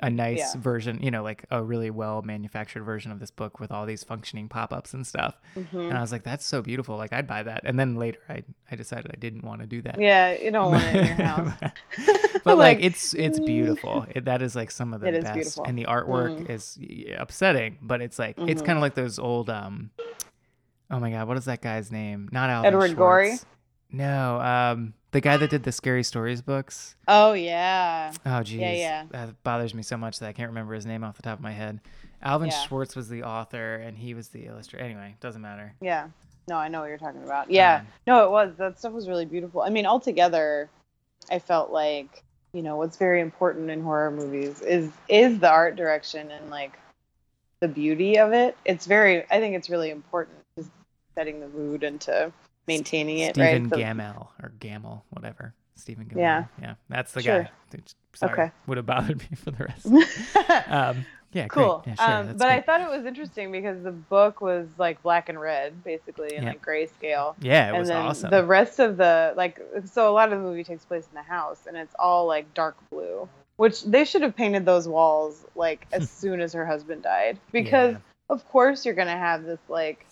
[0.00, 0.60] a nice Yeah.
[0.60, 4.02] version, you know, like a really well manufactured version of this book with all these
[4.02, 5.38] functioning pop-ups and stuff.
[5.56, 5.88] Mhm.
[5.90, 6.96] And I was like, "That's so beautiful.
[6.96, 9.80] Like I'd buy that." And then later I I decided I didn't want to do
[9.82, 10.00] that.
[10.00, 11.52] Yeah, you don't want it in your house.
[12.44, 14.04] but like, Like, it's it's beautiful.
[14.14, 15.64] It, that is like some of the best, beautiful.
[15.64, 16.50] and the artwork Mhm.
[16.50, 16.78] is
[17.16, 18.66] upsetting, but it's like it's Mhm.
[18.66, 19.90] kind of like those old um.
[20.90, 22.28] Oh my god, what is that guy's name?
[22.32, 23.38] Not Alvin Edward Gorey?
[23.90, 26.96] No, um, the guy that did the Scary Stories books.
[27.06, 28.12] Oh yeah.
[28.26, 28.72] Oh geez, yeah.
[28.72, 29.04] yeah.
[29.10, 31.42] that bothers me so much that I can't remember his name off the top of
[31.42, 31.80] my head.
[32.22, 32.58] Alvin Yeah.
[32.62, 34.84] Schwartz was the author, and he was the illustrator.
[34.84, 35.74] Anyway, doesn't matter.
[35.80, 36.08] Yeah.
[36.48, 37.50] no, I know what you're talking about.
[37.50, 39.62] Yeah, Um, no, it was that stuff was really beautiful.
[39.62, 40.68] I mean, altogether,
[41.30, 42.22] I felt like
[42.52, 46.78] you know what's very important in horror movies is is the art direction and like
[47.60, 48.56] the beauty of it.
[48.64, 50.36] It's very, I think it's really important
[51.14, 52.32] setting the mood and to
[52.66, 53.34] maintaining it.
[53.34, 53.80] Stephen right?
[53.80, 55.54] Gammell or Gammell, whatever.
[55.76, 56.18] Stephen Gammell.
[56.18, 56.44] Yeah.
[56.60, 57.42] yeah, that's the Sure.
[57.44, 57.50] guy.
[57.70, 57.82] Dude,
[58.14, 58.50] Sorry, Okay.
[58.68, 59.86] would have bothered me for the rest.
[60.68, 61.82] um, yeah, cool.
[61.84, 65.28] Yeah, sure, um, but I thought it was interesting because the book was like black
[65.28, 66.50] and red, basically, and Yeah.
[66.50, 67.34] like grayscale.
[67.40, 68.30] yeah, it and was then awesome.
[68.30, 71.22] the rest of the like, so a lot of the movie takes place in the
[71.22, 75.88] house, and it's all like dark blue, which they should have painted those walls like
[75.92, 77.98] as soon as her husband died, because Yeah.
[78.30, 80.06] of course you're gonna have this like,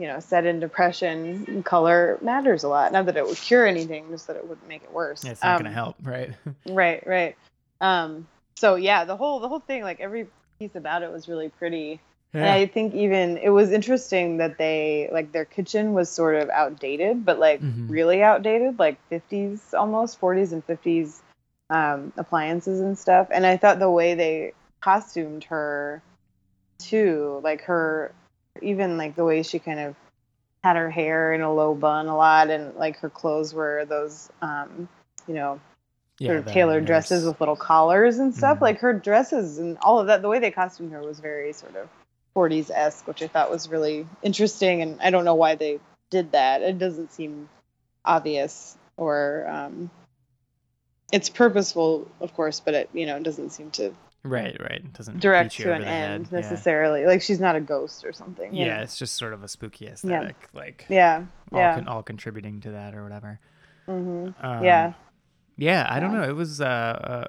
[0.00, 1.62] you know, set in depression.
[1.62, 2.90] Color matters a lot.
[2.90, 5.22] Not that it would cure anything, just that it would make it worse.
[5.24, 6.32] Yeah, it's not Um, gonna help, right?
[6.66, 7.36] Right, right.
[7.80, 8.26] Um,
[8.56, 10.26] so yeah, the whole the whole thing, like every
[10.58, 12.00] piece about it was really pretty.
[12.34, 12.48] And.
[12.48, 17.24] I think even it was interesting that they like their kitchen was sort of outdated,
[17.26, 17.90] but like Mhm.
[17.90, 21.20] really outdated, like 50s almost, 40s and 50s
[21.68, 23.28] um, appliances and stuff.
[23.30, 26.02] And I thought the way they costumed her
[26.78, 28.12] too, like her,
[28.62, 29.96] even like the way she kind of
[30.62, 34.30] had her hair in a low bun a lot, and like her clothes were those,
[34.42, 34.88] um,
[35.26, 35.60] you know,
[36.18, 38.58] yeah, sort of tailored dresses with little collars and stuff.
[38.58, 38.62] Mhm.
[38.62, 41.76] Like her dresses and all of that, the way they costumed her was very sort
[41.76, 41.88] of
[42.34, 44.82] 40s esque, which I thought was really interesting.
[44.82, 45.80] And I don't know why they
[46.10, 46.62] did that.
[46.62, 47.48] It doesn't seem
[48.04, 49.90] obvious or um,
[51.12, 54.72] it's purposeful, of course, but it you know it doesn't seem to right, right.
[54.84, 56.32] It doesn't direct to an end head.
[56.32, 56.40] Yeah.
[56.40, 57.06] necessarily.
[57.06, 58.54] Like she's not a ghost or something.
[58.54, 58.82] Yeah, know?
[58.82, 62.70] it's just sort of a spooky aesthetic, like yeah, all, yeah, con- all contributing to
[62.72, 63.40] that or whatever.
[63.86, 64.92] hmm Um, yeah.
[65.56, 66.22] Yeah, I don't know.
[66.22, 67.24] It was uh, uh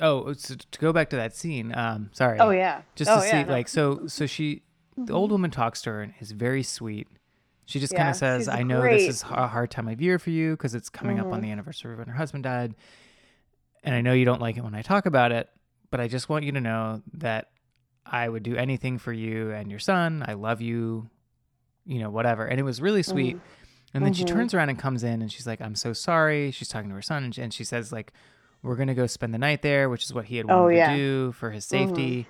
[0.00, 1.74] oh, so to go back to that scene.
[1.76, 2.38] Um, sorry.
[2.38, 2.82] Oh yeah.
[2.94, 3.42] Just oh, to see, yeah, no.
[3.42, 3.50] Mm-hmm.
[3.50, 4.62] like, so, so she,
[4.96, 7.06] the old woman talks to her and is very sweet.
[7.66, 9.06] She just kind of says, "I know great.
[9.06, 11.42] this is a hard time of year for you because it's coming up on Mhm.
[11.44, 12.74] the anniversary of when her husband died,
[13.82, 15.48] and I know you don't like it when I talk about it,
[15.94, 17.50] but I just want you to know that
[18.04, 20.24] I would do anything for you and your son.
[20.26, 21.08] I love you,
[21.86, 23.38] you know, whatever." And it was really sweet.
[23.94, 24.28] And then she Mhm.
[24.28, 27.00] turns around and comes in and she's like, "I'm so sorry." She's talking to her
[27.02, 28.12] son and- she says like,
[28.60, 30.74] "We're gonna go spend the night there," which is what he had wanted Oh, to
[30.76, 30.88] yeah.
[30.88, 30.96] Mm-hmm.
[30.96, 32.26] do for his safety.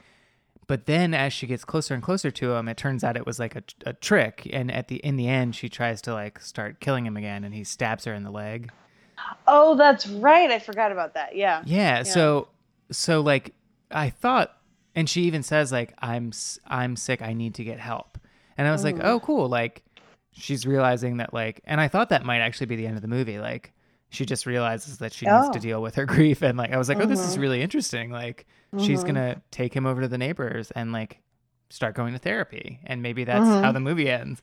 [0.67, 3.39] But then, as she gets closer and closer to him, it turns out it was
[3.39, 4.47] like a, a trick.
[4.53, 7.55] And at the in the end, she tries to like start killing him again, and
[7.55, 8.71] he stabs her in the leg.
[9.47, 10.51] Oh, that's right.
[10.51, 11.35] I forgot about that.
[11.35, 11.63] Yeah.
[11.65, 12.03] Yeah.
[12.03, 12.49] So
[12.97, 13.55] so like
[13.91, 14.57] I thought,
[14.95, 16.33] and she even says like I'm
[16.67, 17.23] I'm sick.
[17.23, 18.19] I need to get help.
[18.57, 19.05] And I was like, Mhm.
[19.05, 19.49] oh cool.
[19.49, 19.83] Like
[20.33, 23.09] she's realizing that like, and I thought that might actually be the end of the
[23.09, 23.39] movie.
[23.39, 23.73] Like
[24.11, 25.63] she just realizes that she needs to Oh.
[25.63, 27.41] deal with her grief, and like I was like, oh, this is Mhm.
[27.41, 28.11] really interesting.
[28.11, 28.47] Like
[28.79, 29.07] she's Mhm.
[29.07, 31.21] gonna take him over to the neighbors and like
[31.71, 34.41] start going to therapy, and maybe that's how the movie ends.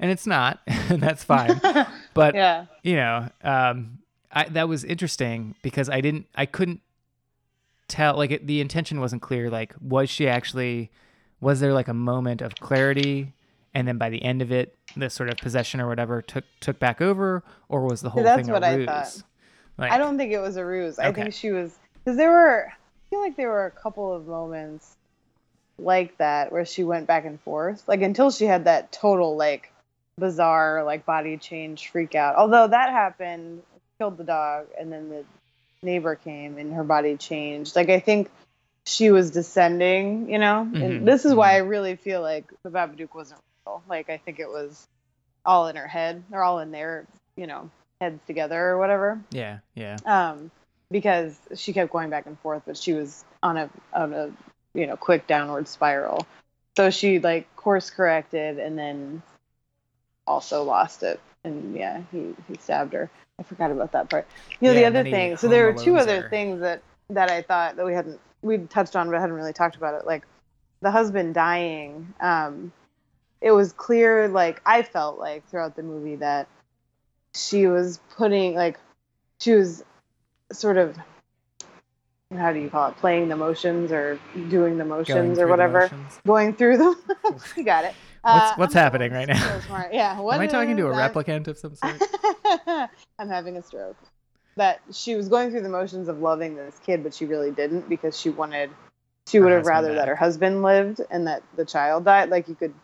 [0.00, 1.60] And it's not, and that's fine.
[2.14, 2.66] But yeah.
[2.82, 3.98] you know, um,
[4.32, 6.80] I, that was interesting because I didn't, I couldn't
[7.88, 9.50] tell, like, it, the intention wasn't clear.
[9.50, 10.90] Like, was she actually,
[11.40, 13.32] was there like a moment of clarity,
[13.74, 16.78] and then by the end of it, the sort of possession or whatever took took
[16.78, 18.86] back over, or was the whole that's thing what a I ruse?
[18.86, 19.22] thought.
[19.76, 20.98] Like, I don't think it was a ruse.
[20.98, 22.68] I think she was because there were.
[22.68, 24.96] I feel like there were a couple of moments
[25.78, 29.72] like that where she went back and forth, like until she had that total like
[30.18, 32.34] bizarre like body change freak out.
[32.36, 33.62] Although that happened,
[33.98, 35.24] killed the dog, and then the
[35.82, 37.76] neighbor came and her body changed.
[37.76, 38.30] Like I think
[38.86, 40.68] she was descending, you know.
[40.70, 43.82] Mhm, And this is why I really feel like the Babadook wasn't real.
[43.88, 44.86] Like I think it was
[45.44, 46.22] all in her head.
[46.30, 47.06] They're all in their,
[47.36, 47.70] you know,
[48.00, 50.50] heads together or whatever Yeah, yeah, um,
[50.90, 54.30] because she kept going back and forth, but she was on a on a
[54.74, 56.26] you know quick downward spiral.
[56.76, 59.22] So she like course corrected and then
[60.26, 63.10] also lost it, and yeah, he he stabbed her.
[63.38, 64.26] I forgot about that part.
[64.60, 65.36] You know Yeah, the other thing.
[65.36, 66.28] So there were two other her.
[66.28, 69.76] things that that I thought that we hadn't we touched on but hadn't really talked
[69.76, 70.06] about it.
[70.06, 70.24] Like
[70.80, 72.14] the husband dying.
[72.20, 72.72] Um,
[73.40, 76.48] it was clear, like I felt like throughout the movie that
[77.34, 78.78] she was putting like
[79.40, 79.84] she was
[80.52, 80.96] sort of
[82.36, 84.18] how do you call it playing the motions or
[84.48, 86.20] doing the motions or whatever motions.
[86.26, 86.96] going through them
[87.56, 87.94] you got it
[88.34, 89.60] What's- uh, what's happening right now?
[89.60, 91.12] so yeah what Am I talking to a that?
[91.14, 92.00] replicant of some sort?
[93.18, 93.96] i'm having a stroke
[94.56, 97.88] that she was going through the motions of loving this kid but she really didn't
[97.88, 98.70] because she wanted
[99.28, 99.96] she would have rather back.
[99.98, 102.74] that her husband lived and that the child died like you could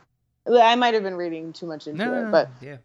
[0.60, 2.76] i might have been reading too much into No, it but yeah,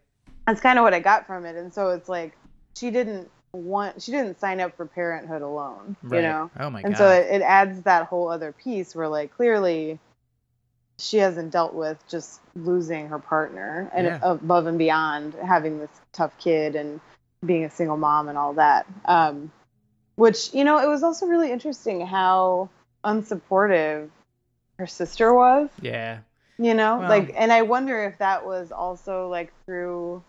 [0.46, 1.54] that's kind of what I got from it.
[1.54, 2.32] And so it's like
[2.76, 6.16] she didn't want, she didn't sign up for parenthood alone, right.
[6.16, 6.50] you know?
[6.58, 6.86] Oh my god.
[6.86, 6.98] and god.
[6.98, 9.98] so it, it adds that whole other piece where like clearly
[11.00, 14.18] she hasn't dealt with just losing her partner and Yeah.
[14.22, 17.00] above and beyond having this tough kid and
[17.44, 18.86] being a single mom and all that.
[19.06, 19.50] Um,
[20.16, 22.68] which you know, it was also really interesting how
[23.04, 24.08] unsupportive
[24.78, 25.68] her sister was.
[25.80, 26.18] Yeah.
[26.58, 30.22] You know, Well- like, and I wonder if that was also like through.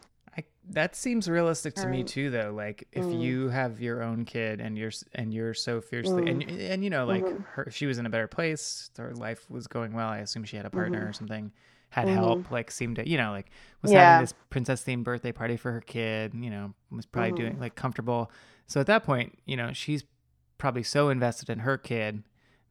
[0.70, 3.22] That seems realistic to me too though like if Mm.
[3.22, 7.06] you have your own kid and you're and you're so fiercely and and you know
[7.06, 7.44] like Mhm.
[7.46, 10.56] her she was in a better place her life was going well i assume she
[10.58, 11.10] had a partner Mhm.
[11.10, 11.52] or something
[11.90, 12.14] had Mhm.
[12.14, 13.50] help like seemed to you know like
[13.82, 14.12] was Yeah.
[14.12, 17.76] having this princess themed birthday party for her kid you know was probably doing like
[17.76, 18.32] comfortable
[18.68, 20.04] so at that point you know she's
[20.58, 22.24] probably so invested in her kid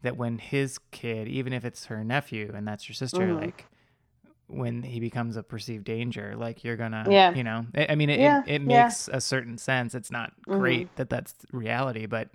[0.02, 3.40] that when his kid even if it's her nephew and that's your sister Mhm.
[3.40, 3.66] like
[4.52, 7.32] when he becomes a perceived danger like you're gonna Yeah.
[7.34, 8.82] you know i, I mean it, Yeah, it, it yeah.
[8.82, 10.58] makes a certain sense it's not Mhm.
[10.58, 12.28] great that that's reality but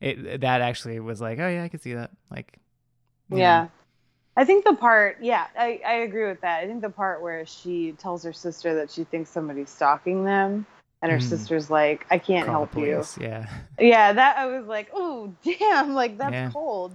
[0.00, 2.58] it that actually was like oh yeah i could see that like
[3.30, 3.62] Yeah.
[3.62, 3.70] know.
[4.36, 6.62] I think the part, yeah, I, I agree with that.
[6.62, 10.64] I think the part where she tells her sister that she thinks somebody's stalking them,
[11.02, 11.22] and her Mm.
[11.22, 13.02] sister's like, I can't Call help you.
[13.20, 13.48] yeah
[13.80, 16.50] Yeah, that I was like, oh, damn, like that's Yeah.
[16.52, 16.94] cold.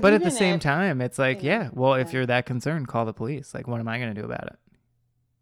[0.00, 1.62] But at the same if- time it's like Yeah.
[1.64, 4.24] yeah well if you're that concerned call the police like what am i gonna do
[4.24, 4.56] about it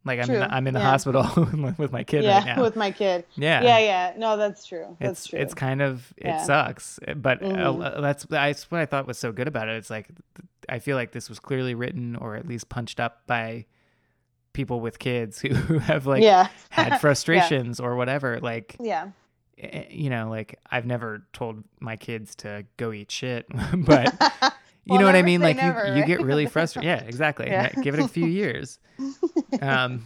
[0.04, 0.90] like i'm in the, I'm in the yeah.
[0.90, 1.26] hospital
[1.78, 3.24] with my kid yeah, right now with my kid.
[3.36, 4.96] yeah Yeah, yeah, no, that's true.
[5.00, 5.38] That's it's true.
[5.40, 6.42] it's kind of it Yeah.
[6.44, 7.84] sucks but uh, Mhm.
[7.96, 10.08] uh, that's that's what i thought was so good about it it's like
[10.68, 13.66] i feel like this was clearly written or at least punched up by
[14.54, 19.10] people with kids who, have like yeah, had frustrations or whatever like yeah, eh,
[19.90, 23.46] you know like i've never told my kids to go eat shit
[23.76, 24.14] but
[24.84, 27.70] you know what i mean like never, you, you get really frustrated yeah exactly Yeah.
[27.82, 28.78] give it a few years
[29.62, 30.04] um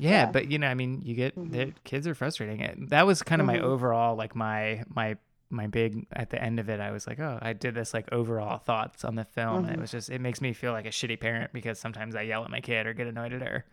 [0.00, 0.26] yeah, Yeah.
[0.26, 1.50] but you know i mean you get Mhm.
[1.52, 3.62] the kids are frustrating it that was kind of my Mhm.
[3.62, 5.16] overall like my my
[5.50, 8.10] my big at the end of it i was like oh i did this like
[8.12, 9.80] overall thoughts on the film and it Mhm.
[9.80, 12.50] was just it makes me feel like a shitty parent because sometimes i yell at
[12.50, 13.64] my kid or get annoyed at her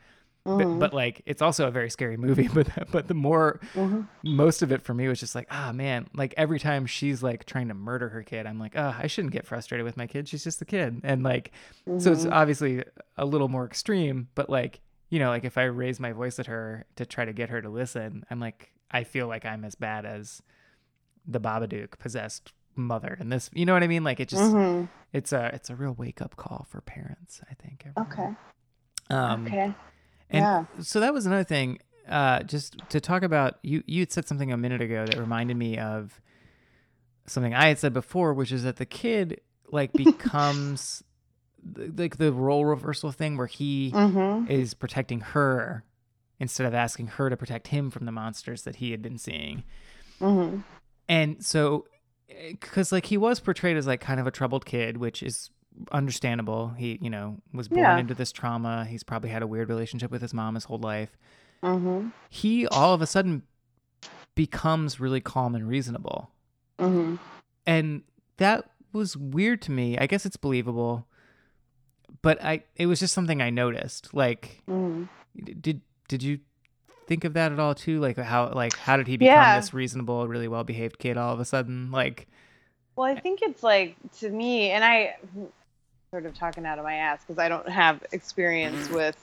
[0.45, 4.07] Mhm, but, but like it's also a very scary movie but but the more mhm.
[4.23, 7.45] most of it for me was just like ah man like every time she's like
[7.45, 10.27] trying to murder her kid i'm like oh i shouldn't get frustrated with my kid
[10.27, 11.51] she's just a kid and like
[11.97, 12.31] so it's Mhm.
[12.31, 12.83] obviously
[13.17, 16.45] a little more extreme but like you know like if i raise my voice at
[16.45, 19.73] her to try to get her to listen i'm like i feel like i'm as
[19.73, 20.43] bad as
[21.27, 24.87] the babadook possessed mother and this you know what i mean like it just Mhm.
[25.11, 28.11] it's a it's a real wake up call for parents i think everyone.
[28.11, 29.15] Okay.
[29.15, 29.73] um okay.
[30.29, 30.65] And Yeah.
[30.83, 31.79] so that was another thing.
[32.07, 35.57] Uh, just to talk about, you you had said something a minute ago that reminded
[35.57, 36.21] me of
[37.25, 41.03] something I had said before, which is that the kid like becomes
[41.97, 44.51] like the role reversal thing where he Mm-hmm.
[44.51, 45.83] is protecting her
[46.39, 49.63] instead of asking her to protect him from the monsters that he had been seeing.
[50.21, 50.59] Mm-hmm.
[51.09, 51.85] And so,
[52.27, 55.49] because like he was portrayed as like kind of a troubled kid, which is
[55.91, 56.69] understandable.
[56.77, 57.97] He, you know, was born Yeah.
[57.97, 58.85] into this trauma.
[58.85, 61.17] He's probably had a weird relationship with his mom his whole life.
[61.63, 62.09] Mm-hmm.
[62.29, 63.43] He all of a sudden
[64.35, 66.29] becomes really calm and reasonable.
[66.79, 67.15] Mm-hmm.
[67.65, 68.03] And
[68.37, 69.97] that was weird to me.
[69.97, 71.07] I guess it's believable.
[72.21, 74.13] But I it was just something I noticed.
[74.13, 75.05] Like Mm-hmm.
[75.61, 76.39] did did you
[77.07, 77.99] think of that at all too?
[77.99, 79.59] Like how like how did he become Yeah.
[79.59, 81.91] this reasonable, really well behaved kid all of a sudden?
[81.91, 82.27] Like
[82.95, 85.15] Well, I think it's like to me, and I
[86.11, 89.17] sort of talking out of my ass because I don't have experience with,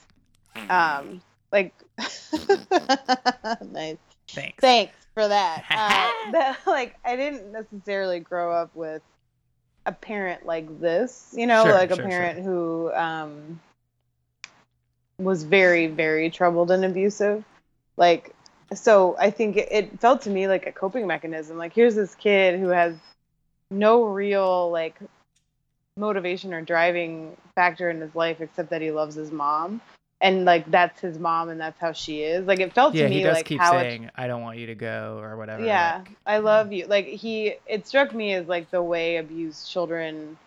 [0.69, 3.97] um, like, nice.
[4.29, 4.61] thanks.
[4.61, 5.65] Thanks for that.
[5.71, 6.59] Uh, that.
[6.67, 9.03] Like, I didn't necessarily grow up with
[9.87, 13.61] a parent like this, you know, Sure, like a sure, parent who um,
[15.19, 17.45] was very, very troubled and abusive.
[17.97, 18.35] Like,
[18.75, 21.59] so I think it, it felt to me like a coping mechanism.
[21.59, 22.95] Like, here's this kid who has
[23.71, 24.97] no real, like,
[25.97, 29.81] motivation or driving factor in his life except that he loves his mom.
[30.21, 32.47] And like that's his mom, and that's how she is.
[32.47, 34.41] Like it felt yeah, to me he does like keep how it saying, "I don't
[34.41, 35.65] want you to go" or whatever.
[35.65, 39.69] yeah like- i love you like he it struck me as like the way abused
[39.69, 40.39] children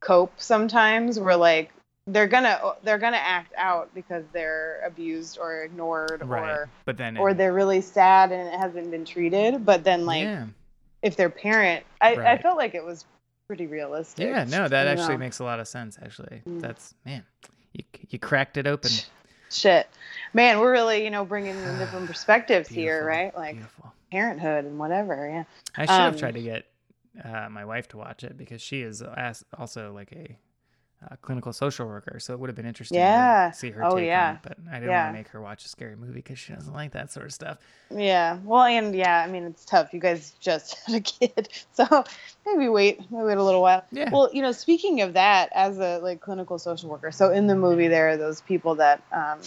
[0.00, 1.70] cope sometimes where like
[2.06, 6.50] they're gonna they're gonna act out because they're abused or ignored right.
[6.50, 10.24] or but then, or they're really sad and it hasn't been treated but then like
[10.24, 10.46] yeah,
[11.02, 13.06] if their parent I, I felt like it was
[13.46, 15.18] pretty realistic yeah, no, that actually know?
[15.18, 15.98] makes a lot of sense.
[16.02, 16.60] Actually, Mm.
[16.60, 17.24] that's man,
[17.72, 18.90] you you cracked it open.
[19.50, 19.86] shit
[20.32, 23.92] man we're really you know bringing in different perspectives here right like beautiful.
[24.10, 25.44] parenthood and whatever yeah
[25.76, 26.64] I should have Um, tried to get
[27.24, 29.02] uh, my wife to watch it because she is
[29.56, 30.36] also like a
[31.22, 33.50] clinical social worker, so it would have been interesting Yeah.
[33.52, 34.28] to see her Oh, take yeah.
[34.28, 34.40] on it.
[34.42, 35.04] But I didn't Yeah.
[35.04, 37.32] want to make her watch a scary movie because she doesn't like that sort of
[37.32, 37.58] stuff.
[37.90, 38.38] Yeah.
[38.44, 39.92] Well, and yeah, I mean, it's tough.
[39.92, 42.04] You guys just had a kid, so
[42.46, 43.84] maybe wait, maybe wait a little while.
[43.92, 44.10] Yeah.
[44.10, 47.56] Well, you know, speaking of that, as a like clinical social worker, so in the
[47.56, 49.40] movie there are those people that um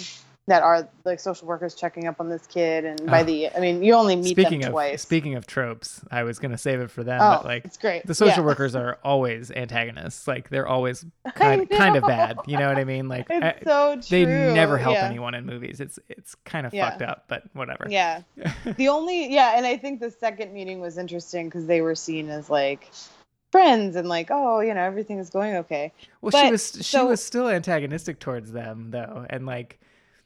[0.48, 3.24] that are like social workers checking up on this kid, and by Oh.
[3.26, 5.02] the, I mean, you only meet speaking them of twice.
[5.02, 8.06] speaking of tropes, I was gonna save it for them, oh, but like it's great.
[8.08, 8.45] the social Yeah.
[8.45, 10.26] workers are always antagonists.
[10.26, 12.38] Like they're always kind, kind of bad.
[12.48, 13.10] You know what I mean?
[13.10, 14.02] Like It's so true.
[14.10, 15.06] they never help yeah.
[15.06, 15.82] anyone in movies.
[15.82, 16.91] It's it's kind of Yeah.
[16.91, 17.88] fucked up, but whatever.
[17.89, 18.22] Yeah.
[18.78, 22.30] the only yeah and i think the second meeting was interesting because they were seen
[22.30, 22.89] as like
[23.52, 25.91] friends and like oh you know everything is going okay
[26.22, 29.80] well, she But- was she so- was still antagonistic towards them though, and like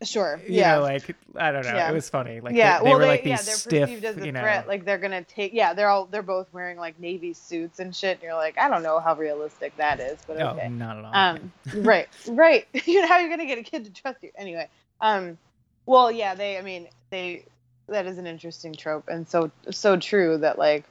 [0.03, 1.91] sure you yeah know, like I don't know, Yeah.
[1.91, 2.39] it was funny.
[2.39, 4.25] Like yeah they, they well were they, like yeah these they're stiff, perceived as a
[4.25, 4.41] you know.
[4.41, 7.95] threat like they're gonna take yeah they're all they're both wearing like navy suits and
[7.95, 10.97] shit and you're like i don't know how realistic that is but no, okay not
[10.97, 11.13] at all.
[11.15, 14.67] um right right you know how you're gonna get a kid to trust you anyway
[15.01, 15.37] um
[15.85, 17.43] well yeah they i mean they
[17.87, 20.83] that is an interesting trope and so so true that like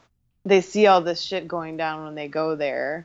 [0.45, 3.05] they see all this shit going down when they go there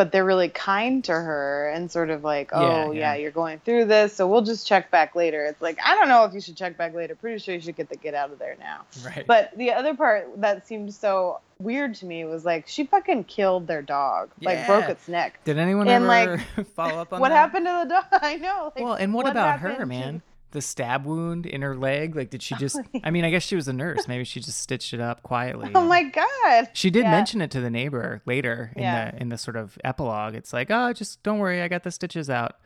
[0.00, 3.12] but they're really kind to her and sort of like oh yeah.
[3.12, 3.14] yeah.
[3.16, 6.24] you're going through this so we'll just check back later it's like i don't know
[6.24, 8.38] if you should check back later pretty sure you should get the get out of
[8.38, 9.26] there now right.
[9.26, 13.66] but the other part that seemed so weird to me was like she fucking killed
[13.66, 14.48] their dog yeah.
[14.48, 17.20] like broke its neck did anyone and, ever like, follow up on that?
[17.20, 17.34] what that?
[17.34, 18.04] happened to the dog?
[18.22, 18.72] I know.
[18.74, 20.22] Like, well, and what, about her, man?
[20.52, 22.16] The stab wound in her leg.
[22.16, 22.80] Like, did she just?
[23.04, 24.08] I mean, I guess she was a nurse.
[24.08, 25.70] Maybe she just stitched it up quietly.
[25.74, 26.70] Oh my god.
[26.72, 27.10] She did Yeah.
[27.12, 29.10] mention it to the neighbor later in Yeah.
[29.12, 30.34] the in the sort of epilogue.
[30.34, 32.56] It's like, oh, just don't worry, I got the stitches out.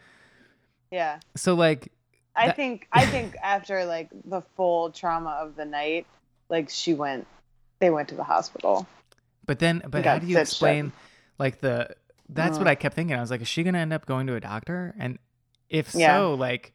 [0.90, 1.20] Yeah.
[1.36, 1.92] So like,
[2.36, 6.06] I That- think I think after like the full trauma of the night,
[6.48, 7.26] like she went
[7.80, 8.86] they went to the hospital.
[9.46, 10.42] but then, but how do you stitched up.
[10.42, 10.92] explain
[11.38, 11.94] like the?
[12.30, 12.70] That's what Mm.
[12.70, 13.14] I kept thinking.
[13.16, 14.94] I was like, is she gonna end up going to a doctor?
[14.98, 15.18] And
[15.68, 16.16] if Yeah.
[16.16, 16.72] so, like.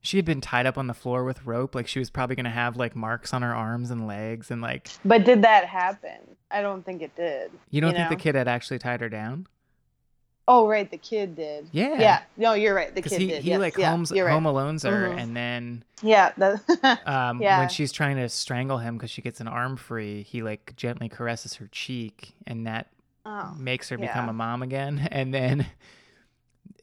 [0.00, 1.74] She had been tied up on the floor with rope.
[1.74, 4.88] Like she was probably gonna have like marks on her arms and legs, and like
[5.04, 6.36] But did that happen?
[6.50, 7.50] I don't think it did.
[7.70, 9.46] you don't You think the kid had actually tied her down?
[10.48, 11.68] Oh right, the kid did.
[11.72, 11.98] Yeah.
[11.98, 12.22] Yeah.
[12.36, 12.94] No, you're right.
[12.94, 13.42] The kid he, did.
[13.42, 14.30] he yes, like yeah, homes right.
[14.30, 15.20] home alones her, Mhm.
[15.20, 16.30] and then Yeah.
[16.36, 16.60] The,
[17.04, 17.58] um, Yeah.
[17.58, 21.08] when she's trying to strangle him because she gets an arm free, he like gently
[21.08, 22.90] caresses her cheek, and that
[23.24, 23.54] oh.
[23.58, 25.08] makes her become a mom again.
[25.10, 25.66] And then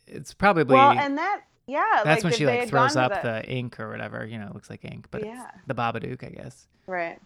[0.07, 3.80] it's probably Well, and that yeah, that's like when she like throws up the ink
[3.80, 4.26] or whatever.
[4.26, 5.47] You know, it looks like ink, but Yeah.
[5.55, 6.68] it's the Babadook, I guess.
[6.88, 7.20] Right.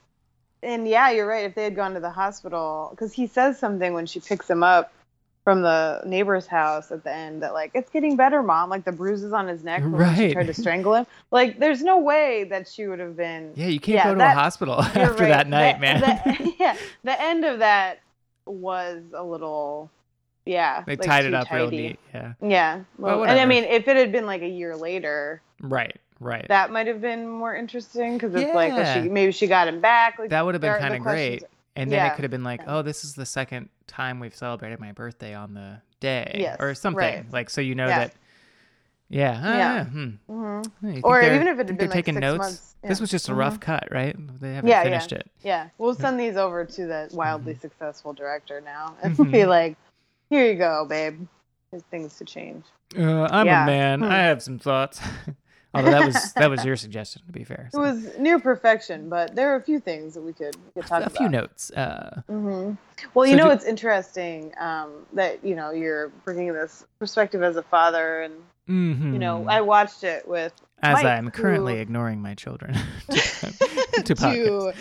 [0.63, 1.45] And yeah, you're right.
[1.45, 4.63] If they had gone to the hospital, because he says something when she picks him
[4.63, 4.91] up
[5.43, 8.69] from the neighbor's house at the end that like it's getting better, mom.
[8.69, 10.33] Like the bruises on his neck when she Right.
[10.33, 11.05] tried to strangle him.
[11.31, 13.53] Like there's no way that she would have been.
[13.55, 15.29] Yeah, you can't Yeah, go to that- a hospital after right.
[15.29, 16.01] that night, The- man.
[16.01, 17.99] the- yeah, the end of that
[18.45, 19.89] was a little.
[20.48, 20.84] Yeah.
[20.86, 22.00] they like, tied it up real neat.
[22.14, 22.82] Yeah, Yeah.
[22.98, 26.48] Well, and I mean, if it had been like a year later, right, right.
[26.48, 29.82] that might have been more interesting because it's like well, she maybe she got him
[29.82, 30.18] back.
[30.20, 31.43] Like that would have been kind of great.
[31.76, 34.80] And then it could have been like, oh, this is the second time we've celebrated
[34.80, 37.32] my birthday on the day, Yes, or something right.
[37.32, 37.62] like so.
[37.62, 38.00] You know Yeah.
[38.00, 38.14] that.
[39.10, 39.41] Yeah.
[39.43, 39.58] ah, Yeah.
[39.76, 39.84] yeah.
[39.86, 40.10] Hmm.
[40.30, 41.02] Mhm.
[41.04, 42.38] Or even if it had been, like, taking notes.
[42.39, 42.76] months.
[42.84, 43.38] This was just a Mhm.
[43.38, 44.16] rough cut, right?
[44.41, 44.84] They haven't Yeah, yeah.
[44.84, 45.30] finished it.
[45.43, 49.32] Yeah, we'll send these over to the wildly successful director now, and Mhm.
[49.32, 49.78] be like,
[50.30, 51.28] "Here you go, babe.
[51.71, 52.65] There's things to change."
[52.97, 53.63] Uh, I'm Yeah.
[53.63, 54.03] a man.
[54.03, 54.99] I have some thoughts.
[55.73, 57.69] Although that was that was your suggestion, to be fair.
[57.73, 60.88] It was near perfection, but there are a few things that we could, we could
[60.88, 61.11] talk a about.
[61.15, 61.71] A few notes.
[61.71, 62.71] Uh, hmm
[63.13, 67.57] Well, you know, do- it's interesting um, that you know you're bringing this perspective as
[67.57, 68.34] a father, and
[68.67, 69.45] you know.
[69.47, 72.73] I watched it with as Mike, I'm currently who- ignoring my children
[73.09, 73.19] to,
[74.03, 74.73] to to,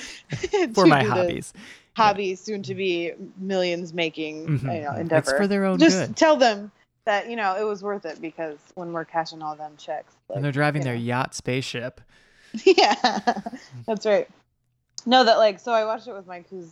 [0.74, 1.52] for my this hobbies.
[1.96, 4.74] Hobby, soon to be millions making Mhm.
[4.74, 6.16] you know It's for their own Just good.
[6.16, 6.70] tell them
[7.06, 10.36] that you know it was worth it because when we're cashing all them checks, like,
[10.36, 11.00] and they're driving their know.
[11.00, 12.00] yacht spaceship.
[12.64, 12.94] yeah,
[13.86, 14.28] that's right.
[15.06, 16.70] No, that like so I watched it with Mike, who's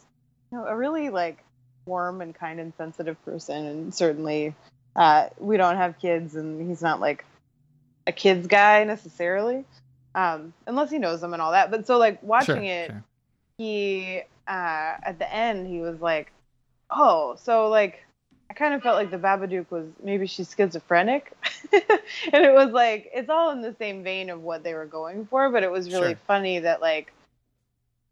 [0.53, 1.39] you know a really like
[1.87, 4.55] warm and kind and sensitive person, and certainly
[4.97, 7.25] uh, we don't have kids, and he's not like
[8.07, 9.65] a kids guy necessarily,
[10.15, 11.71] um, unless he knows them and all that.
[11.71, 13.05] But so like watching Sure, it, sure.
[13.59, 16.33] he uh, at the end he was like,
[16.91, 18.01] "Oh, so like."
[18.51, 21.33] I kind of felt like the Babadook was maybe she's schizophrenic,
[21.73, 25.27] and it was like it's all in the same vein of what they were going
[25.27, 26.21] for, but it was really Sure.
[26.27, 27.13] funny that like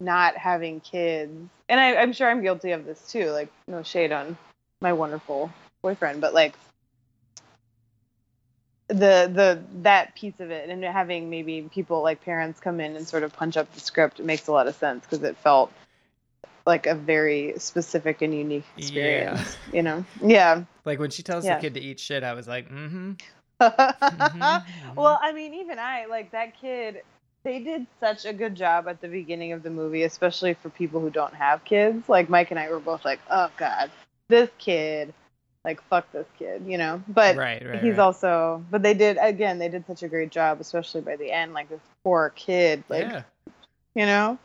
[0.01, 1.33] not having kids,
[1.68, 3.30] and I, I'm sure I'm guilty of this too.
[3.30, 4.37] Like no shade on
[4.80, 5.53] my wonderful
[5.83, 6.55] boyfriend, but like
[8.89, 13.07] the the that piece of it and having maybe people like parents come in and
[13.07, 15.72] sort of punch up the script it makes a lot of sense because it felt
[16.66, 19.56] like a very specific and unique experience.
[19.72, 20.04] You know?
[20.22, 20.64] Yeah.
[20.84, 21.56] Like when she tells Yeah.
[21.56, 23.12] the kid to eat shit, I was like, mm-hmm.
[24.96, 27.02] well, I mean, even I like that kid.
[27.44, 31.00] They did such a good job at the beginning of the movie, especially for people
[31.00, 32.08] who don't have kids.
[32.08, 33.90] Like Mike and I were both like, "Oh God,
[34.28, 35.12] this kid,
[35.64, 37.02] like fuck this kid," you know.
[37.08, 37.82] But right, right.
[37.82, 37.98] he's right.
[37.98, 39.58] also, but they did again.
[39.58, 41.52] They did such a great job, especially by the end.
[41.52, 43.22] Like this poor kid, like yeah,
[43.96, 44.38] you know,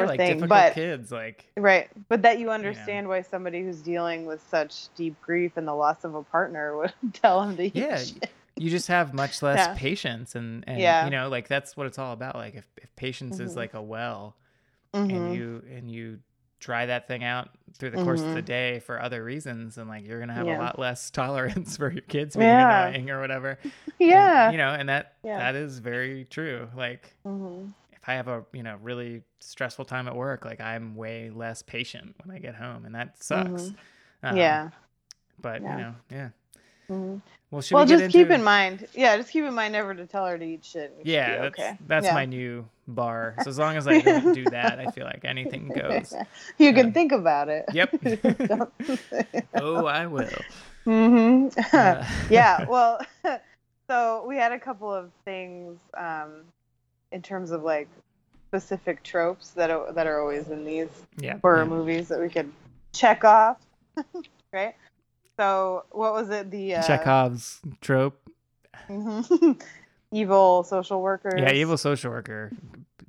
[0.00, 1.88] yeah, like thing, difficult but- kids, like right?
[2.08, 6.04] But that you understand why somebody who's dealing with such deep grief and the loss
[6.04, 8.30] of a partner would tell him to eat Yeah, shit.
[8.56, 9.74] you just have much less Yeah.
[9.76, 11.04] patience, and and Yeah.
[11.04, 12.34] you know, like that's what it's all about.
[12.36, 13.56] Like if, if patience is Mhm.
[13.56, 14.36] like a well,
[14.94, 15.10] Mhm.
[15.10, 16.18] and you and you
[16.60, 18.44] dry that thing out through the course of the Mhm.
[18.44, 20.58] day for other reasons and like you're gonna have Yeah.
[20.58, 22.86] a lot less tolerance for your kids being Yeah.
[22.86, 24.48] annoying or whatever And, yeah.
[24.52, 25.38] you know and that Yeah.
[25.38, 27.64] that is very true like hmm
[28.02, 31.62] if i have a you know really stressful time at work like i'm way less
[31.62, 33.72] patient when i get home and that sucks
[34.24, 34.70] Um, yeah.
[35.40, 35.70] but Yeah.
[35.70, 36.28] you know yeah
[36.90, 37.20] Mhm.
[37.50, 38.86] well Well, we just keep into- in mind.
[38.92, 40.90] Yeah, just keep in mind never to tell her to eat shit.
[40.90, 41.78] and you should yeah that's okay.
[41.86, 42.14] that's Yeah.
[42.14, 45.68] my new bar so as long as i don't do that i feel like anything
[45.68, 46.12] goes
[46.58, 47.64] you can Um, think about it.
[47.72, 47.90] yep
[49.54, 50.28] oh i will
[50.84, 52.66] hmm Uh, yeah.
[52.68, 53.00] Well,
[53.88, 56.42] so we had a couple of things um,
[57.12, 57.88] in terms of like
[58.48, 60.88] specific tropes that are, that are always in these
[61.18, 61.64] yeah horror yeah.
[61.64, 62.50] movies that we could
[62.92, 63.58] check off,
[64.52, 64.74] right?
[65.38, 66.50] So what was it?
[66.50, 68.18] The uh, chekhov's trope
[68.88, 69.60] mhm.
[70.12, 71.34] evil social worker.
[71.36, 72.52] Yeah, evil social worker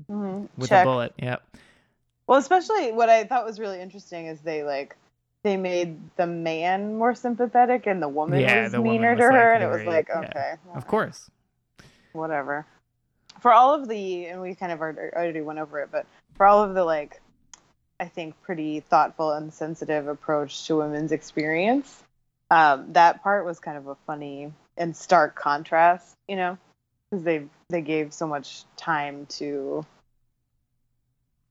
[0.10, 0.48] Mhm.
[0.58, 0.86] with Check.
[0.86, 1.14] a bullet.
[1.18, 1.44] Yep.
[2.28, 4.96] Well, especially what I thought was really interesting is they like
[5.44, 9.20] they made the man more sympathetic and the woman Yeah, was the woman meaner was,
[9.20, 10.20] to like, her, and it was like yeah.
[10.22, 11.30] okay, Of course.
[12.14, 12.66] whatever.
[13.44, 16.64] For all of the, and we kind of already went over it, but for all
[16.64, 17.22] of the like,
[18.00, 22.02] I think pretty thoughtful and sensitive approach to women's experience,
[22.50, 26.58] um, that part was kind of a funny and stark contrast, you know,
[27.12, 29.86] because they they gave so much time to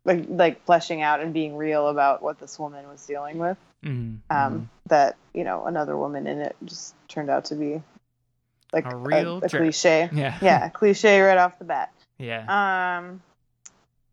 [0.06, 3.58] like like fleshing out and being real about what this woman was dealing with.
[3.84, 7.82] Mhm, Um, that you know another woman in it just turned out to be
[8.72, 9.60] like A real a, jerk.
[9.60, 10.08] cliche.
[10.12, 10.36] Yeah.
[10.42, 11.92] Yeah, cliche right off the bat.
[12.18, 12.98] Yeah.
[12.98, 13.22] Um,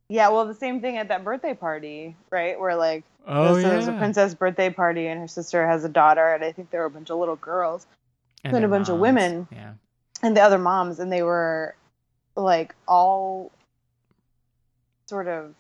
[0.10, 2.60] yeah, well, the same thing at that birthday party, right?
[2.60, 3.70] Where like oh so yeah.
[3.70, 6.82] there's a princess birthday party, and her sister has a daughter, and I think there
[6.82, 7.86] were a bunch of little girls
[8.44, 9.48] and a bunch of women.
[9.52, 9.74] Yeah.
[10.24, 11.76] and the other moms, and they were
[12.36, 13.52] like all
[15.08, 15.54] sort of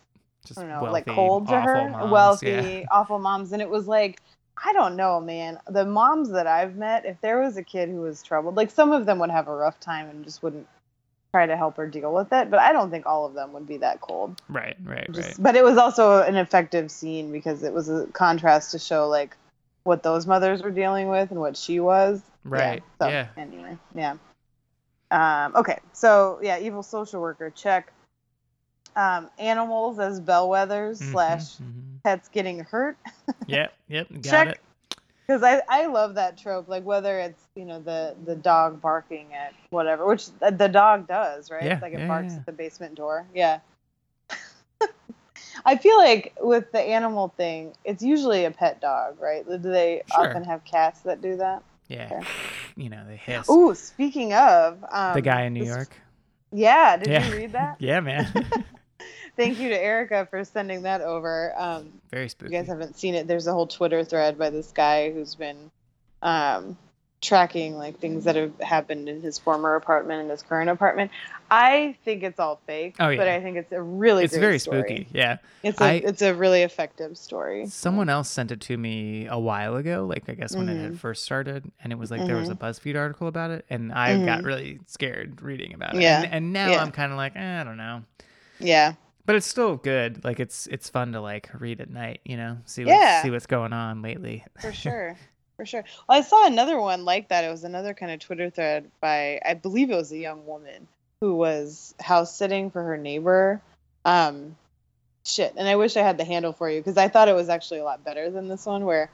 [0.45, 2.83] Just I don't know, wealthy, like cold to her, moms, wealthy, Yeah.
[2.91, 4.19] awful moms, and it was like.
[4.63, 5.59] I don't know, man.
[5.67, 8.91] The moms that I've met, if there was a kid who was troubled, like some
[8.91, 10.67] of them would have a rough time and just wouldn't
[11.31, 13.67] try to help her deal with it, but I don't think all of them would
[13.67, 14.41] be that cold.
[14.49, 14.75] Right.
[14.83, 15.07] Right.
[15.11, 15.37] Just, Right.
[15.39, 19.37] But it was also an effective scene because it was a contrast to show like
[19.83, 22.21] what those mothers were dealing with and what she was.
[22.43, 22.83] Right.
[22.99, 23.27] So, Yeah.
[23.37, 24.15] Anyway, yeah.
[25.11, 27.91] Um, okay, so yeah, evil social worker check.
[28.99, 32.01] Um, animals as bellwethers Mhm, slash mhm.
[32.03, 32.97] pets getting hurt
[33.47, 33.71] Yep.
[33.87, 34.07] Yep.
[34.11, 34.47] Got Check.
[34.49, 34.97] it.
[35.25, 39.33] because I, I love that trope like whether it's you know the the dog barking
[39.33, 42.39] at whatever which the dog does right Yeah, like it yeah, barks yeah.
[42.39, 43.59] at the basement door yeah
[45.65, 50.01] i feel like with the animal thing it's usually a pet dog right do they
[50.13, 50.27] Sure.
[50.27, 52.09] often have cats that do that Yeah.
[52.11, 52.27] Okay.
[52.75, 53.49] You know, they hiss.
[53.49, 55.93] Ooh, speaking of um, the guy in New this- York.
[56.51, 57.27] yeah did Yeah.
[57.27, 58.27] you read that Yeah, man.
[59.39, 62.53] Thank you to erica for sending that over um, Very spooky.
[62.53, 65.71] you guys haven't seen it, there's a whole Twitter thread by this guy who's been
[66.21, 66.77] um,
[67.21, 71.11] tracking like things that have happened in his former apartment and his current apartment.
[71.51, 73.17] I think it's all fake, Oh, yeah.
[73.17, 73.27] but.
[73.27, 74.83] I think it's a really it's very story.
[74.83, 75.07] spooky.
[75.11, 75.37] Yeah.
[75.63, 77.65] It's a I- it's a really effective story.
[77.67, 80.83] Someone else sent it to me a while ago, like I guess when it Mhm.
[80.83, 82.63] had first started, and it was like there was a Mm-hmm.
[82.65, 84.45] BuzzFeed article about it, and I got Mhm.
[84.45, 86.01] really scared reading about it.
[86.01, 86.21] Yeah.
[86.23, 86.81] And, and now Yeah.
[86.81, 88.03] I'm kind of like, eh, I don't know,
[88.59, 88.93] Yeah,
[89.25, 90.23] but it's still good.
[90.23, 93.21] Like it's it's fun to like read at night, you know, see what, Yeah.
[93.23, 94.43] see what's going on lately.
[94.59, 95.15] for sure.
[95.57, 95.83] For sure.
[96.07, 97.43] Well, I saw another one like that.
[97.43, 100.87] It was another kind of Twitter thread by, I believe it was a young woman
[101.19, 103.61] who was house sitting for her neighbor.
[104.05, 104.55] Um,
[105.25, 105.53] shit.
[105.57, 107.81] And I wish I had the handle for you because I thought it was actually
[107.81, 109.11] a lot better than this one where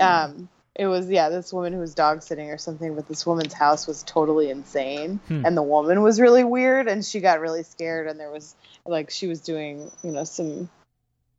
[0.00, 3.52] um it was yeah this woman who was dog sitting or something but this woman's
[3.52, 5.44] house was totally insane Hmm.
[5.44, 8.54] and the woman was really weird and she got really scared and there was
[8.86, 10.68] like she was doing you know some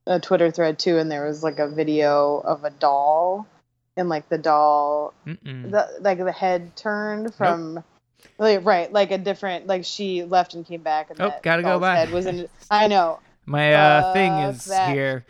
[0.05, 3.47] a twitter thread too and there was like a video of a doll
[3.97, 7.83] and like the doll the like the head turned from
[8.37, 11.79] like, right like a different like she left and came back and Oh, gotta go
[11.79, 11.95] by.
[11.95, 14.89] head was in i know My uh, thing is that.
[14.93, 15.25] here.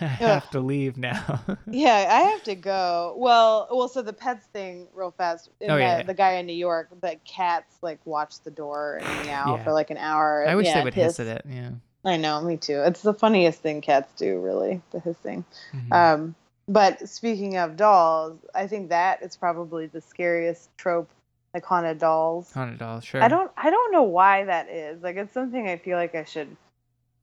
[0.00, 1.42] I have to leave now.
[1.66, 3.14] Yeah, I have to go.
[3.18, 5.50] Well, well, so the pets thing, real fast.
[5.60, 6.02] In Oh, the, yeah, yeah.
[6.04, 9.64] the guy in New York, the cats like watch the door and meow Yeah.
[9.64, 10.46] for like an hour.
[10.46, 11.42] I wish yeah, they would hiss at it.
[11.48, 11.70] Yeah.
[12.04, 12.82] I know, me too.
[12.82, 15.44] It's the funniest thing cats do, really, the hissing.
[15.74, 15.92] Mhm.
[15.92, 16.34] Um,
[16.68, 21.10] but speaking of dolls, I think that is probably the scariest trope,
[21.54, 22.52] like haunted dolls.
[22.52, 23.22] Haunted doll, sure.
[23.22, 25.02] I don't, I don't know why that is.
[25.02, 26.56] Like, it's something I feel like I should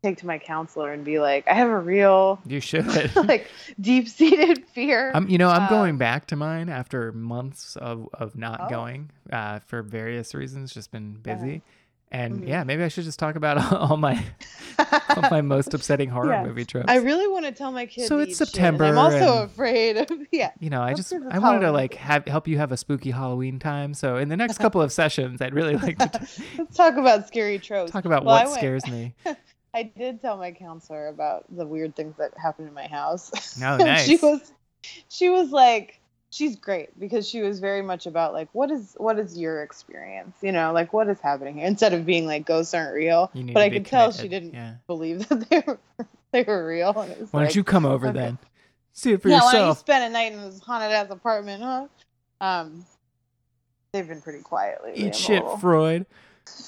[0.04, 3.16] take to my counselor and be like, I have a real, You should.
[3.28, 3.48] like,
[3.80, 5.12] deep-seated fear.
[5.14, 8.70] I'm, you know, I'm Um, going back to mine after months of, of not Oh.
[8.70, 10.74] going uh, for various reasons.
[10.74, 11.62] Just been busy,
[12.12, 12.48] and Mhm.
[12.48, 14.24] yeah, maybe I should just talk about all my
[15.16, 16.44] all my most upsetting horror Yeah.
[16.46, 16.88] movie tropes.
[16.90, 18.08] I really want to tell my kids.
[18.08, 20.52] So it's September I'm also and- afraid of yeah.
[20.60, 23.60] you know, I just I wanted to like have help you have a spooky Halloween
[23.60, 23.94] time.
[23.94, 27.28] So in the next couple of sessions, I'd really like to t- Let's talk about
[27.28, 27.92] scary tropes.
[27.92, 29.14] talk about Well, what scares me.
[29.74, 33.32] I did tell my counselor about the weird things that happened in my house.
[33.62, 34.52] Oh, And she was
[35.10, 36.00] she was like
[36.30, 40.36] she's great because she was very much about like what is what is your experience?
[40.42, 41.68] You know, like what is happening here?
[41.68, 43.32] Instead of being like ghosts aren't real.
[43.34, 44.76] But I could tell she didn't Yeah.
[44.88, 45.80] believe that they were
[46.32, 46.98] they were real.
[47.00, 48.18] And Why don't you come over okay.
[48.18, 48.38] then?
[48.94, 49.80] See it for yeah, why don't you yourself.
[49.80, 51.88] spend a night in this haunted ass apartment, huh?
[52.42, 52.86] Um
[53.94, 55.08] they've been pretty quiet lately.
[55.08, 56.06] Eat shit, Freud.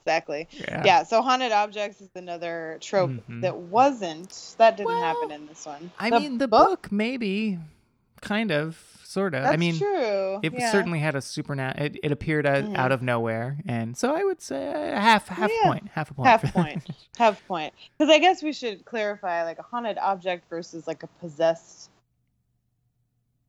[0.00, 0.48] exactly.
[0.52, 0.82] Yeah.
[0.84, 3.42] Yeah, so haunted objects is another trope Mhm.
[3.42, 5.90] that wasn't that didn't Well, happen in this one.
[5.98, 7.58] I mean, the book, maybe,
[8.20, 9.42] kind of, sort of.
[9.44, 10.40] That's I mean, true.
[10.42, 10.70] it yeah.
[10.70, 11.86] certainly had a supernatural.
[11.86, 12.76] It, it appeared out, Mhm.
[12.76, 15.68] out of nowhere, and so I would say a half half Yeah.
[15.70, 17.74] point, half a point, half point, half point.
[17.96, 21.90] Because I guess we should clarify like a haunted object versus like a possessed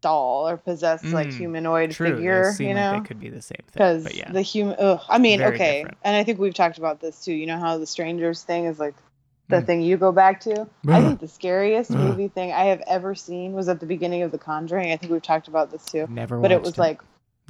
[0.02, 2.56] doll or possessed like Mm, humanoid True, figure.
[2.60, 3.74] You like know, could be the same thing.
[3.74, 4.76] because yeah, the human.
[5.10, 5.98] I mean, Very okay, different.
[6.04, 7.34] and I think we've talked about this too.
[7.34, 8.96] You know how the strangers thing is like
[9.50, 9.66] the Mm.
[9.66, 10.68] thing you go back to.
[10.88, 14.32] I think the scariest movie thing I have ever seen was at the beginning of
[14.32, 14.92] The Conjuring.
[14.92, 16.06] I think we've talked about this too.
[16.10, 16.40] never.
[16.40, 17.02] But it was like,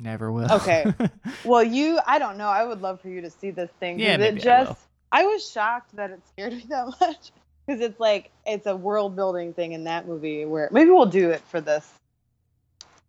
[0.01, 0.49] never will.
[0.49, 0.85] Okay.
[1.43, 2.47] well, you, I don't know.
[2.47, 3.99] I would love for you to see this thing.
[3.99, 4.77] Yeah, it maybe I just, will.
[5.11, 7.31] I, was shocked that it scared me that much
[7.67, 11.31] because it's like it's a world building thing in that movie where maybe we'll do
[11.31, 11.85] it for this,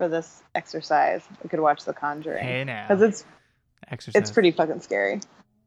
[0.01, 1.23] for this exercise.
[1.43, 3.25] We could watch The Conjuring hey now, because it's
[3.91, 4.19] exercise.
[4.23, 5.21] it's pretty fucking scary.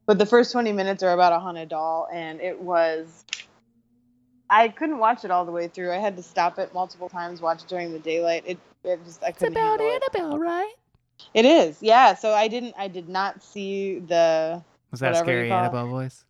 [0.06, 3.24] But the first 20 minutes are about a haunted doll, and it was.
[4.50, 5.92] I couldn't watch it all the way through.
[5.92, 8.42] I had to stop it multiple times, watch it during the daylight.
[8.44, 10.02] It, it just I It's couldn't It's about handle it.
[10.18, 10.74] Annabelle, right?
[11.32, 12.14] It is, yeah.
[12.16, 14.62] So I didn't, I did not see the.
[14.90, 15.60] Was that a scary call it.
[15.62, 16.24] Annabelle voice?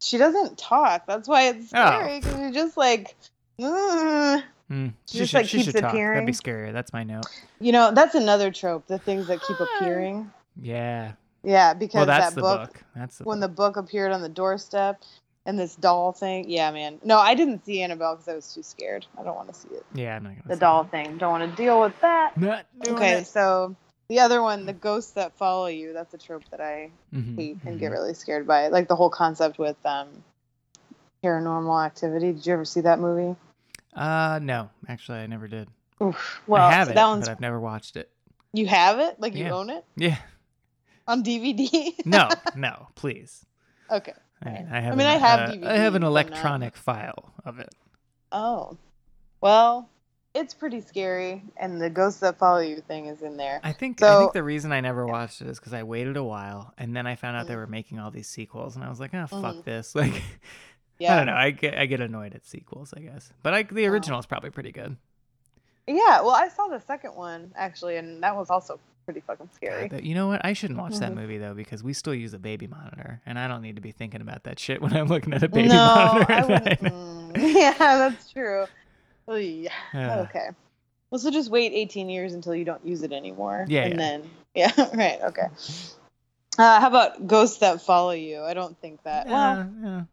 [0.00, 1.06] She doesn't talk.
[1.06, 1.86] That's why it's Oh.
[1.86, 3.14] scary because you're just like,
[3.62, 4.42] "Ugh."
[4.74, 5.92] Mm, She just, like, she keeps should talk.
[5.94, 6.72] That'd be scarier.
[6.72, 7.26] That's my note.
[7.60, 8.86] you know, that's another trope.
[8.88, 10.30] The things that keep appearing.
[10.60, 11.12] Yeah.
[11.44, 12.84] Yeah, because Well, that book, book.
[12.96, 13.50] That's the when book.
[13.50, 15.02] the book appeared on the doorstep
[15.46, 16.48] and this doll thing.
[16.48, 16.98] Yeah, man.
[17.04, 19.06] No, I didn't see Annabelle because I was too scared.
[19.18, 19.84] I don't want to see it.
[19.94, 20.32] Yeah, I'm not.
[20.48, 21.18] The doll thing.
[21.18, 22.32] Don't want to deal with that.
[22.38, 22.66] that.
[22.78, 23.26] Not Okay, it.
[23.26, 23.76] so
[24.08, 25.92] the other one, the ghosts that follow you.
[25.92, 27.78] That's a trope that I Mhm, hate and mhm.
[27.78, 28.68] get really scared by.
[28.68, 30.08] Like the whole concept with um,
[31.24, 32.32] paranormal activity.
[32.32, 33.36] Did you ever see that movie?
[33.94, 35.68] Uh, no, actually, I never did.
[36.02, 36.40] Oof.
[36.46, 38.10] Well, I have it, that one's but I've never watched it.
[38.52, 39.52] you have it, like you Yeah.
[39.52, 40.18] own it Yeah.
[41.06, 41.94] on DVD.
[42.04, 43.44] No, no, please.
[43.90, 44.12] okay.
[44.44, 44.48] I.
[44.70, 44.92] I have.
[44.92, 47.72] I mean, an, I have uh, I have an electronic file of it.
[48.32, 48.76] Oh,
[49.40, 49.88] well,
[50.34, 53.60] it's pretty scary, and the ghosts that follow you thing is in there.
[53.62, 54.02] I think.
[54.02, 56.94] I think the reason I never watched it is because I waited a while, and
[56.96, 57.58] then I found out they Mhm.
[57.58, 59.64] were making all these sequels, and I was like, oh, fuck Mhm.
[59.64, 59.94] this.
[59.94, 60.22] Like,
[60.98, 61.14] Yeah.
[61.14, 61.34] I don't know.
[61.34, 63.32] I get I get annoyed at sequels, I guess.
[63.42, 63.90] But I, the Oh.
[63.90, 64.96] original is probably pretty good.
[65.86, 66.20] Yeah.
[66.22, 69.88] Well, I saw the second one actually, and that was also pretty fucking scary.
[69.88, 70.44] But you know what?
[70.44, 71.16] I shouldn't watch that Mhm.
[71.16, 73.92] movie though because we still use a baby monitor, and I don't need to be
[73.92, 76.32] thinking about that shit when I'm looking at a baby no, monitor.
[76.32, 76.44] I
[76.80, 77.36] wouldn't.
[77.36, 78.66] yeah, that's true.
[79.28, 79.70] Yeah.
[79.92, 80.20] Yeah.
[80.20, 80.48] Okay.
[81.10, 83.66] Well, so just wait 18 years until you don't use it anymore.
[83.68, 83.98] Yeah, And yeah.
[83.98, 85.20] then, yeah, right.
[85.22, 85.46] Okay.
[86.58, 88.40] Uh, how about ghosts that follow you?
[88.42, 89.26] I don't think that.
[89.26, 89.66] Well, Yeah, yeah.
[89.82, 90.08] that won't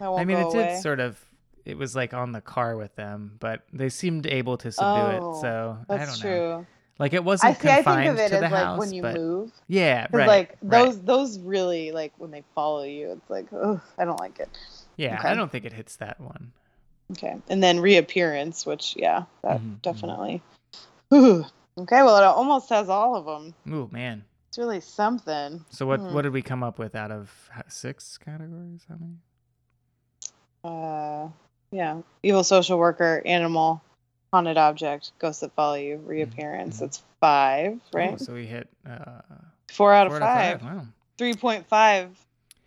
[0.00, 1.18] I mean, it did sort of.
[1.64, 5.08] It was like on the car with them, but they seemed able to subdue Oh,
[5.08, 5.40] it.
[5.40, 6.38] So I That's don't know.
[6.38, 6.66] true.
[6.98, 7.68] Like it wasn't see.
[7.68, 10.06] I confined think of it to as the like house, when you but move, yeah,
[10.12, 10.84] right, like right.
[10.84, 14.48] those those really like when they follow you, it's like, ugh, I don't like it.
[14.96, 15.28] Yeah, okay.
[15.28, 16.52] I don't think it hits that one.
[17.12, 19.82] Okay, and then reappearance, which yeah, that Mhm, mhm.
[19.82, 20.42] definitely.
[21.10, 21.44] Whew.
[21.78, 23.54] Okay, well, it almost has all of them.
[23.74, 24.24] Ooh man.
[24.48, 25.62] It's really something.
[25.68, 26.14] So what Hmm.
[26.14, 28.86] what did we come up with out of six categories?
[28.88, 29.16] How many?
[30.66, 31.28] Uh,
[31.70, 33.82] yeah, evil social worker, animal,
[34.32, 36.76] haunted object, ghosts that follow you, reappearance.
[36.76, 36.80] mhm.
[36.80, 38.20] That's five, Oh, right?
[38.20, 39.20] so we hit uh,
[39.68, 40.62] Four out four of out five.
[40.62, 40.86] Wow.
[41.18, 42.16] Three point five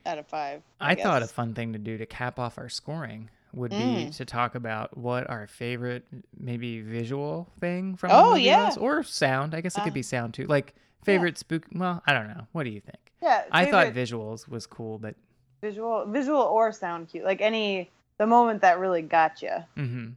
[0.05, 0.61] out of five.
[0.79, 4.15] I, thought a fun thing to do to cap off our scoring would be Mm.
[4.17, 6.05] to talk about what our favorite
[6.37, 8.65] maybe visual thing from Oh, yeah.
[8.65, 9.55] was, or sound.
[9.55, 10.45] I guess it Uh, could be sound too.
[10.45, 11.65] Like favorite spook.
[11.73, 12.47] Well, I don't know.
[12.51, 12.97] What do you think?
[13.23, 15.15] Yeah, I thought visuals was cool, but
[15.61, 19.51] visual, visual or sound cue, like any the moment that really got you.
[19.75, 20.09] hmm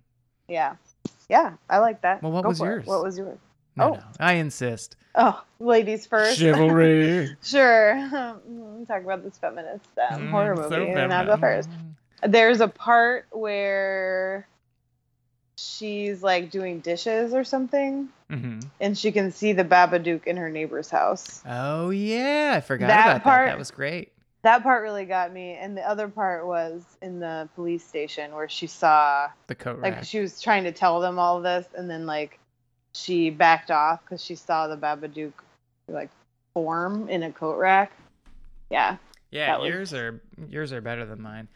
[0.48, 0.76] Yeah,
[1.28, 2.22] yeah, I like that.
[2.22, 2.74] Well, what Go was for it.
[2.76, 2.86] yours?
[2.86, 3.38] What was yours?
[3.76, 3.94] no, Oh.
[3.94, 4.96] no, I insist.
[5.14, 6.38] Oh, ladies first.
[6.38, 7.36] Chivalry.
[7.42, 7.94] sure.
[7.94, 11.68] Mm, Talk about this feminist um, horror Mm, so movie, and I'll go first.
[12.22, 14.46] There's a part where
[15.58, 18.64] she's like doing dishes or something, Mhm.
[18.80, 21.42] and she can see the Babadook in her neighbor's house.
[21.46, 23.22] Oh yeah, I forgot That about that.
[23.22, 24.11] part- That was great.
[24.42, 28.48] That part really got me, and the other part was in the police station where
[28.48, 30.04] she saw The coat like rack.
[30.04, 32.38] she was trying to tell them all this, and then like
[32.92, 35.32] she backed off because she saw the Babadook
[35.88, 36.10] like
[36.54, 37.92] form in a coat rack.
[38.68, 38.96] Yeah,
[39.30, 41.46] yeah, that was- yours are yours are better than mine.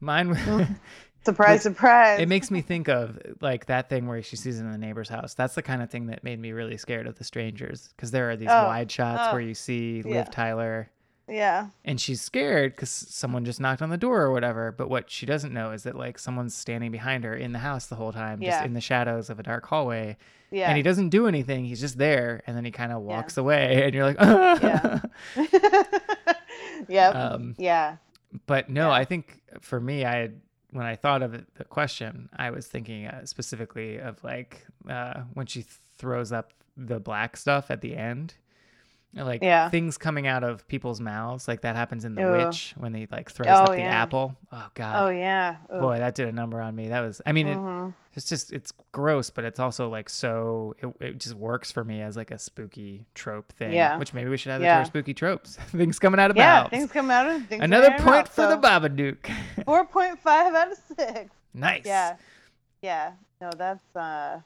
[0.00, 0.78] Mine.
[1.24, 2.20] Surprise, surprise.
[2.20, 5.08] it makes me think of like that thing where she sees it in the neighbor's
[5.08, 5.34] house.
[5.34, 8.30] That's the kind of thing that made me really scared of the strangers because there
[8.30, 10.18] are these Oh, wide shots oh, where you see yeah.
[10.18, 10.88] Liv Tyler
[11.28, 14.72] yeah, and she's scared because someone just knocked on the door or whatever.
[14.72, 17.86] But what she doesn't know is that like someone's standing behind her in the house
[17.86, 18.64] the whole time, just Yeah.
[18.64, 20.16] in the shadows of a dark hallway,
[20.50, 20.68] yeah.
[20.68, 21.64] and he doesn't do anything.
[21.64, 25.00] He's just there, and then he kind of walks away, and you're like, ah.
[25.36, 25.92] Yeah.
[26.88, 27.14] yep.
[27.14, 27.96] Um, yeah.
[28.46, 28.94] But no, Yeah.
[28.94, 32.66] I think for me, I had, when I thought of it, the question, I was
[32.66, 35.64] thinking uh, specifically of like uh, when she
[35.98, 38.34] throws up the black stuff at the end,
[39.24, 39.70] like Yeah.
[39.70, 42.30] things coming out of people's mouths, like that happens in The Ew.
[42.32, 44.02] Witch when he like throws Oh, up the yeah.
[44.02, 44.36] apple.
[44.52, 45.56] Oh god Oh yeah.
[45.70, 45.80] Ugh.
[45.80, 46.88] boy, that did a number on me.
[46.88, 47.94] That was, I mean, it, Mhm.
[48.14, 52.02] it's just it's gross, but it's also like so it, it just works for me
[52.02, 53.72] as like a spooky trope thing.
[53.72, 53.96] Yeah.
[53.98, 54.78] which maybe we should have that Yeah.
[54.80, 55.56] to spooky tropes.
[55.72, 56.70] things coming out of Yeah, mouths.
[56.70, 59.30] things come out of things Another come out of point mouth, for the Babadook.
[59.64, 61.30] Four point five out of six.
[61.54, 61.82] nice.
[61.86, 62.16] Yeah.
[62.82, 63.12] Yeah.
[63.40, 64.40] No, that's uh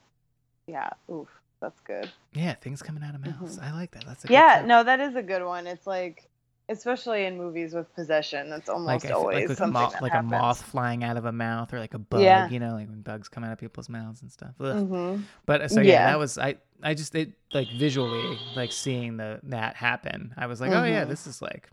[0.66, 1.28] yeah, oof.
[1.60, 2.10] That's good.
[2.32, 3.58] Yeah, things coming out of mouths.
[3.58, 4.04] I like that.
[4.06, 4.60] That's a good Mm-hmm.
[4.60, 5.66] Yeah, no, that is a good one.
[5.66, 6.26] It's like
[6.68, 10.12] especially in movies with possession, that's almost feel always like, like a something moth, like
[10.12, 10.32] happens.
[10.32, 12.20] a moth flying out of a mouth, or like a bug.
[12.22, 12.48] Yeah.
[12.48, 14.54] You know, like when bugs come out of people's mouths and stuff.
[14.60, 14.76] Ugh.
[14.76, 15.22] Mhm.
[15.46, 16.06] But so yeah, Yeah.
[16.06, 16.56] that was I.
[16.82, 20.32] I just it like visually like seeing the that happen.
[20.36, 21.08] I was like, oh yeah, Mhm.
[21.08, 21.68] this is like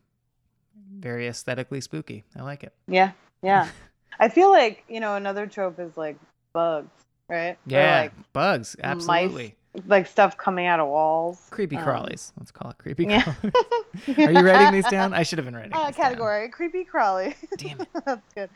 [0.91, 2.23] very aesthetically spooky.
[2.35, 2.73] I like it.
[2.87, 3.11] Yeah.
[3.41, 3.69] Yeah.
[4.19, 6.17] I feel like, you know, another trope is like
[6.53, 6.89] bugs,
[7.29, 7.57] right?
[7.67, 8.75] Yeah, like bugs.
[8.83, 9.55] Absolutely.
[9.85, 11.45] Like stuff coming out of walls.
[11.51, 12.31] Creepy Um, crawlies.
[12.37, 13.21] Let's call it creepy yeah.
[13.21, 14.17] crawlies.
[14.27, 15.13] Are you writing these down?
[15.13, 15.73] I should have been writing.
[15.73, 16.05] Uh, these down.
[16.05, 17.35] category creepy crawly.
[17.57, 17.87] Damn it.
[18.05, 18.49] That's good.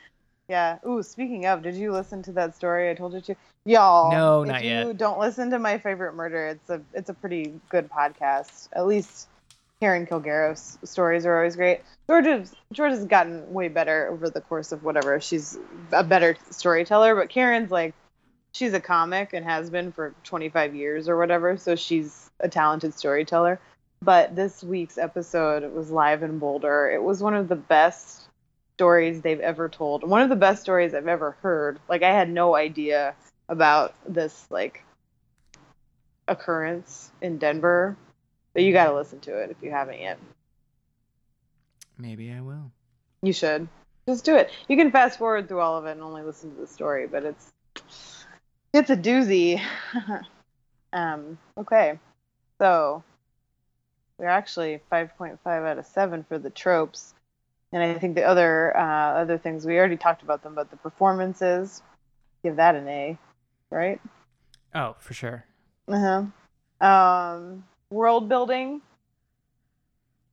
[0.47, 0.79] Yeah.
[0.87, 3.35] Ooh, speaking of, did you listen to that story I told you to?
[3.65, 4.11] Y'all.
[4.11, 4.97] No, not you yet.
[4.97, 6.47] Don't listen to my favorite murder.
[6.47, 8.69] It's a it's a pretty good podcast.
[8.73, 9.27] At least
[9.79, 11.81] Karen Kilgariff's stories are always great.
[12.07, 15.19] Georgia's Georgia's gotten way better over the course of whatever.
[15.21, 15.57] She's
[15.91, 17.93] a better storyteller, but Karen's like
[18.53, 22.93] she's a comic and has been for 25 years or whatever, so she's a talented
[22.93, 23.59] storyteller.
[24.01, 26.89] But this week's episode was live in Boulder.
[26.91, 28.23] It was one of the best
[28.75, 30.03] stories they've ever told.
[30.03, 31.79] One of the best stories I've ever heard.
[31.87, 33.13] Like I had no idea
[33.47, 34.83] about this like
[36.27, 37.95] occurrence in Denver.
[38.53, 38.97] But you got to mm-hmm.
[38.97, 40.19] listen to it if you haven't yet.
[41.97, 42.71] Maybe I will.
[43.21, 43.67] You should.
[44.07, 44.49] Just do it.
[44.67, 47.23] You can fast forward through all of it and only listen to the story, but
[47.23, 47.51] it's
[48.73, 49.61] it's a doozy.
[50.93, 51.99] um, okay.
[52.59, 53.03] So
[54.17, 57.13] we're actually 5.5 out of 7 for the tropes.
[57.73, 60.77] And I think the other uh, other things we already talked about them, but the
[60.77, 61.81] performances
[62.43, 63.17] give that an A,
[63.69, 64.01] right?
[64.75, 65.45] Oh, for sure.
[65.87, 66.25] Uh-huh.
[66.85, 68.81] Um, world building,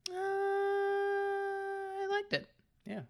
[0.09, 2.47] Uh, I liked it.
[2.85, 3.01] Yeah,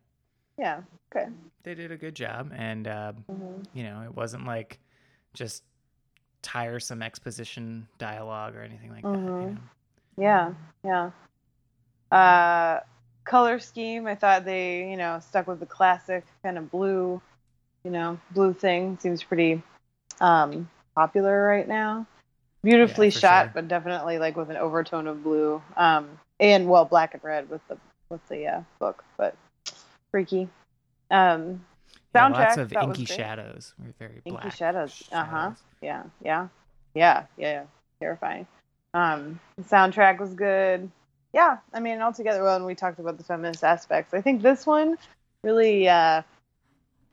[0.58, 0.82] yeah.
[1.16, 1.28] Okay.
[1.64, 3.66] they did a good job, and uh, Mhm.
[3.74, 4.80] you know, it wasn't like
[5.34, 5.64] just
[6.42, 9.10] tiresome exposition dialogue or anything like that.
[9.10, 9.56] You Mhm.
[9.56, 9.62] know?
[10.18, 10.54] Yeah,
[10.84, 11.12] yeah.
[12.12, 12.80] Uh,
[13.24, 17.22] color scheme, I thought they, you know, stuck with the classic kind of blue,
[17.84, 18.98] you know, blue thing.
[19.00, 19.62] Seems pretty
[20.20, 22.08] um, popular right now.
[22.64, 23.52] Beautifully Yeah, shot, sure.
[23.54, 25.62] but definitely like with an overtone of blue.
[25.78, 27.78] Um, and well, black and red with the
[28.10, 29.36] with the uh, book, but
[30.12, 30.50] freaky.
[31.12, 31.64] Um,
[32.14, 33.74] Yeah, soundtrack lots of inky shadows.
[33.80, 34.56] Were very Inky black.
[34.56, 35.04] shadows.
[35.12, 35.52] Uh huh.
[35.82, 36.48] Yeah, yeah,
[36.94, 37.64] yeah, yeah, yeah.
[38.00, 38.48] Terrifying.
[38.94, 40.90] Um, the soundtrack was good.
[41.34, 44.14] Yeah, I mean, altogether, well, and we talked about the feminist aspects.
[44.14, 44.98] I think this one
[45.44, 46.24] really, uh,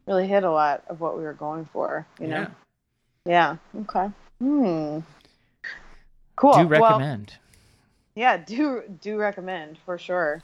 [0.07, 2.07] really hit a lot of what we were going for.
[2.19, 2.47] You know.
[3.27, 3.57] Yeah.
[3.75, 3.83] Yeah.
[3.83, 4.11] Okay.
[4.41, 5.01] Hmm.
[6.37, 6.53] Cool.
[6.53, 7.35] Do Well, recommend.
[8.15, 10.43] yeah, do do recommend for sure.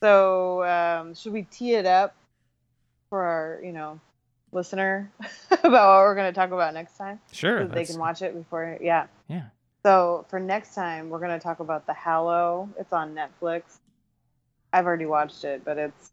[0.00, 2.14] So, um, should we tee it up
[3.14, 4.00] for our, you know,
[4.50, 5.08] listener
[5.52, 7.20] about what we're going to talk about next time?
[7.30, 7.60] Sure.
[7.62, 8.76] So they can watch it before.
[8.80, 9.06] Yeah.
[9.28, 9.44] Yeah.
[9.84, 12.68] So for next time, we're going to talk about The Hallow.
[12.76, 13.62] It's on Netflix.
[14.72, 16.10] I've already watched it, but it's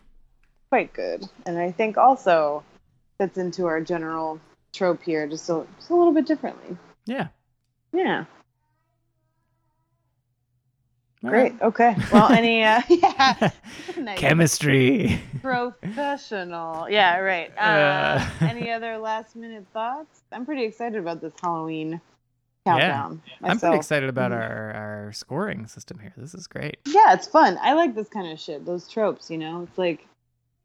[0.69, 1.27] quite good.
[1.47, 2.63] And I think also
[3.17, 4.39] fits into our general
[4.71, 6.77] trope here just a, just a little bit differently.
[7.07, 7.29] Yeah.
[7.93, 8.25] Yeah.
[11.23, 11.53] Great.
[11.61, 11.95] Okay.
[12.11, 13.51] Well, any, uh, yeah.
[13.97, 14.17] Nice.
[14.17, 15.21] Chemistry.
[15.41, 16.89] Professional.
[16.89, 17.51] Yeah, right.
[17.57, 17.61] Uh,
[18.41, 18.47] Uh.
[18.47, 20.21] any other last minute thoughts?
[20.31, 22.01] I'm pretty excited about this Halloween
[22.65, 23.21] countdown.
[23.41, 24.35] Yeah, I'm pretty excited about Mhm.
[24.41, 26.13] our, our scoring system here.
[26.17, 26.77] This is great.
[26.87, 27.59] Yeah, it's fun.
[27.61, 28.65] I like this kind of shit.
[28.65, 30.07] Those tropes, you know, it's like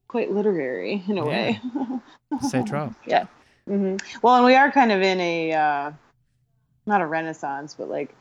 [0.09, 1.61] quite literary in a way.
[2.49, 2.93] Say trope.
[3.07, 3.27] Yeah.
[3.67, 5.93] hmm Well, and we are kind of in a uh,
[6.87, 8.15] not a renaissance, but like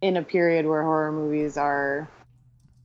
[0.00, 2.08] in a period where horror movies are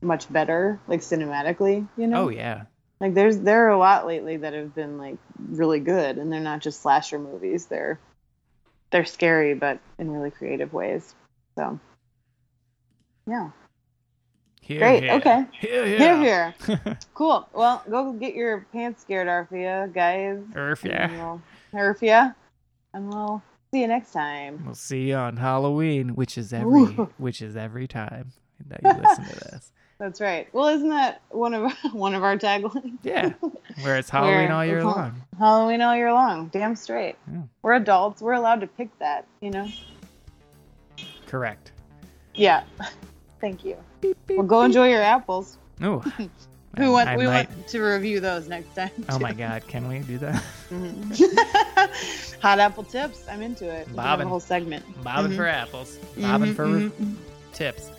[0.01, 1.87] much better, like cinematically.
[1.97, 2.25] You know.
[2.25, 2.63] Oh yeah.
[2.99, 5.17] Like there's there are a lot lately that have been like
[5.49, 7.65] really good, and they're not just slasher movies.
[7.65, 7.99] They're
[8.91, 11.13] they're scary, but in really creative ways.
[11.57, 11.79] So
[13.27, 13.49] yeah,
[14.61, 15.03] Here, great.
[15.03, 15.13] here.
[15.13, 16.97] Okay, Here, here, here.
[17.15, 17.47] Cool.
[17.53, 20.39] Well, go get your pants scared, Arfia, guys.
[20.83, 21.11] Yeah.
[21.11, 21.41] we'll-
[21.73, 22.35] Arfia,
[22.93, 23.41] and we'll
[23.75, 24.63] see you next time.
[24.65, 27.09] We'll see you on Halloween, which is every Ooh.
[27.17, 28.31] which is every time
[28.67, 29.71] that you listen to this.
[29.97, 30.47] That's right.
[30.53, 32.97] Well, isn't that one of one of our taglines?
[33.03, 33.33] Yeah.
[33.81, 35.21] Where it's Halloween all year long.
[35.37, 36.47] Halloween all year long.
[36.47, 37.15] Damn straight.
[37.31, 37.41] Yeah.
[37.61, 38.21] We're adults.
[38.21, 39.27] We're allowed to pick that.
[39.41, 39.67] You know.
[41.27, 41.71] Correct.
[42.33, 42.63] Yeah.
[43.41, 43.77] Thank you.
[44.29, 45.57] Well, go enjoy your apples.
[45.81, 46.03] Oh.
[46.77, 48.89] We want I we might- want to review those next time.
[49.09, 50.43] Oh my god, can we do that?
[50.69, 52.39] Mhm.
[52.41, 53.23] Hot apple tips.
[53.29, 53.87] I'm into it.
[53.95, 54.83] Have a whole segment.
[55.03, 55.35] Bobbing Mhm.
[55.37, 55.97] for apples.
[56.17, 57.15] Bobbing Mhm, for mhm,
[57.53, 57.89] tips.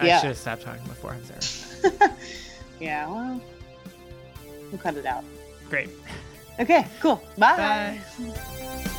[0.00, 0.20] I Yeah.
[0.20, 1.12] should have stopped talking before.
[1.12, 2.12] I'm sorry.
[2.80, 3.08] yeah.
[3.08, 3.40] Well,
[4.70, 5.24] we'll cut it out.
[5.68, 5.90] Great.
[6.60, 6.86] Okay.
[7.00, 7.20] Cool.
[7.36, 7.98] Bye.
[8.18, 8.94] Bye.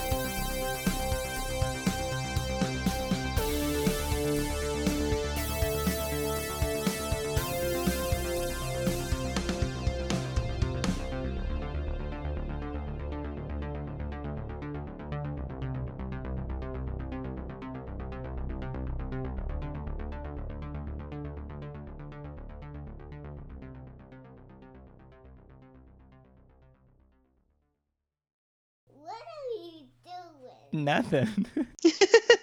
[30.84, 31.46] Nothing.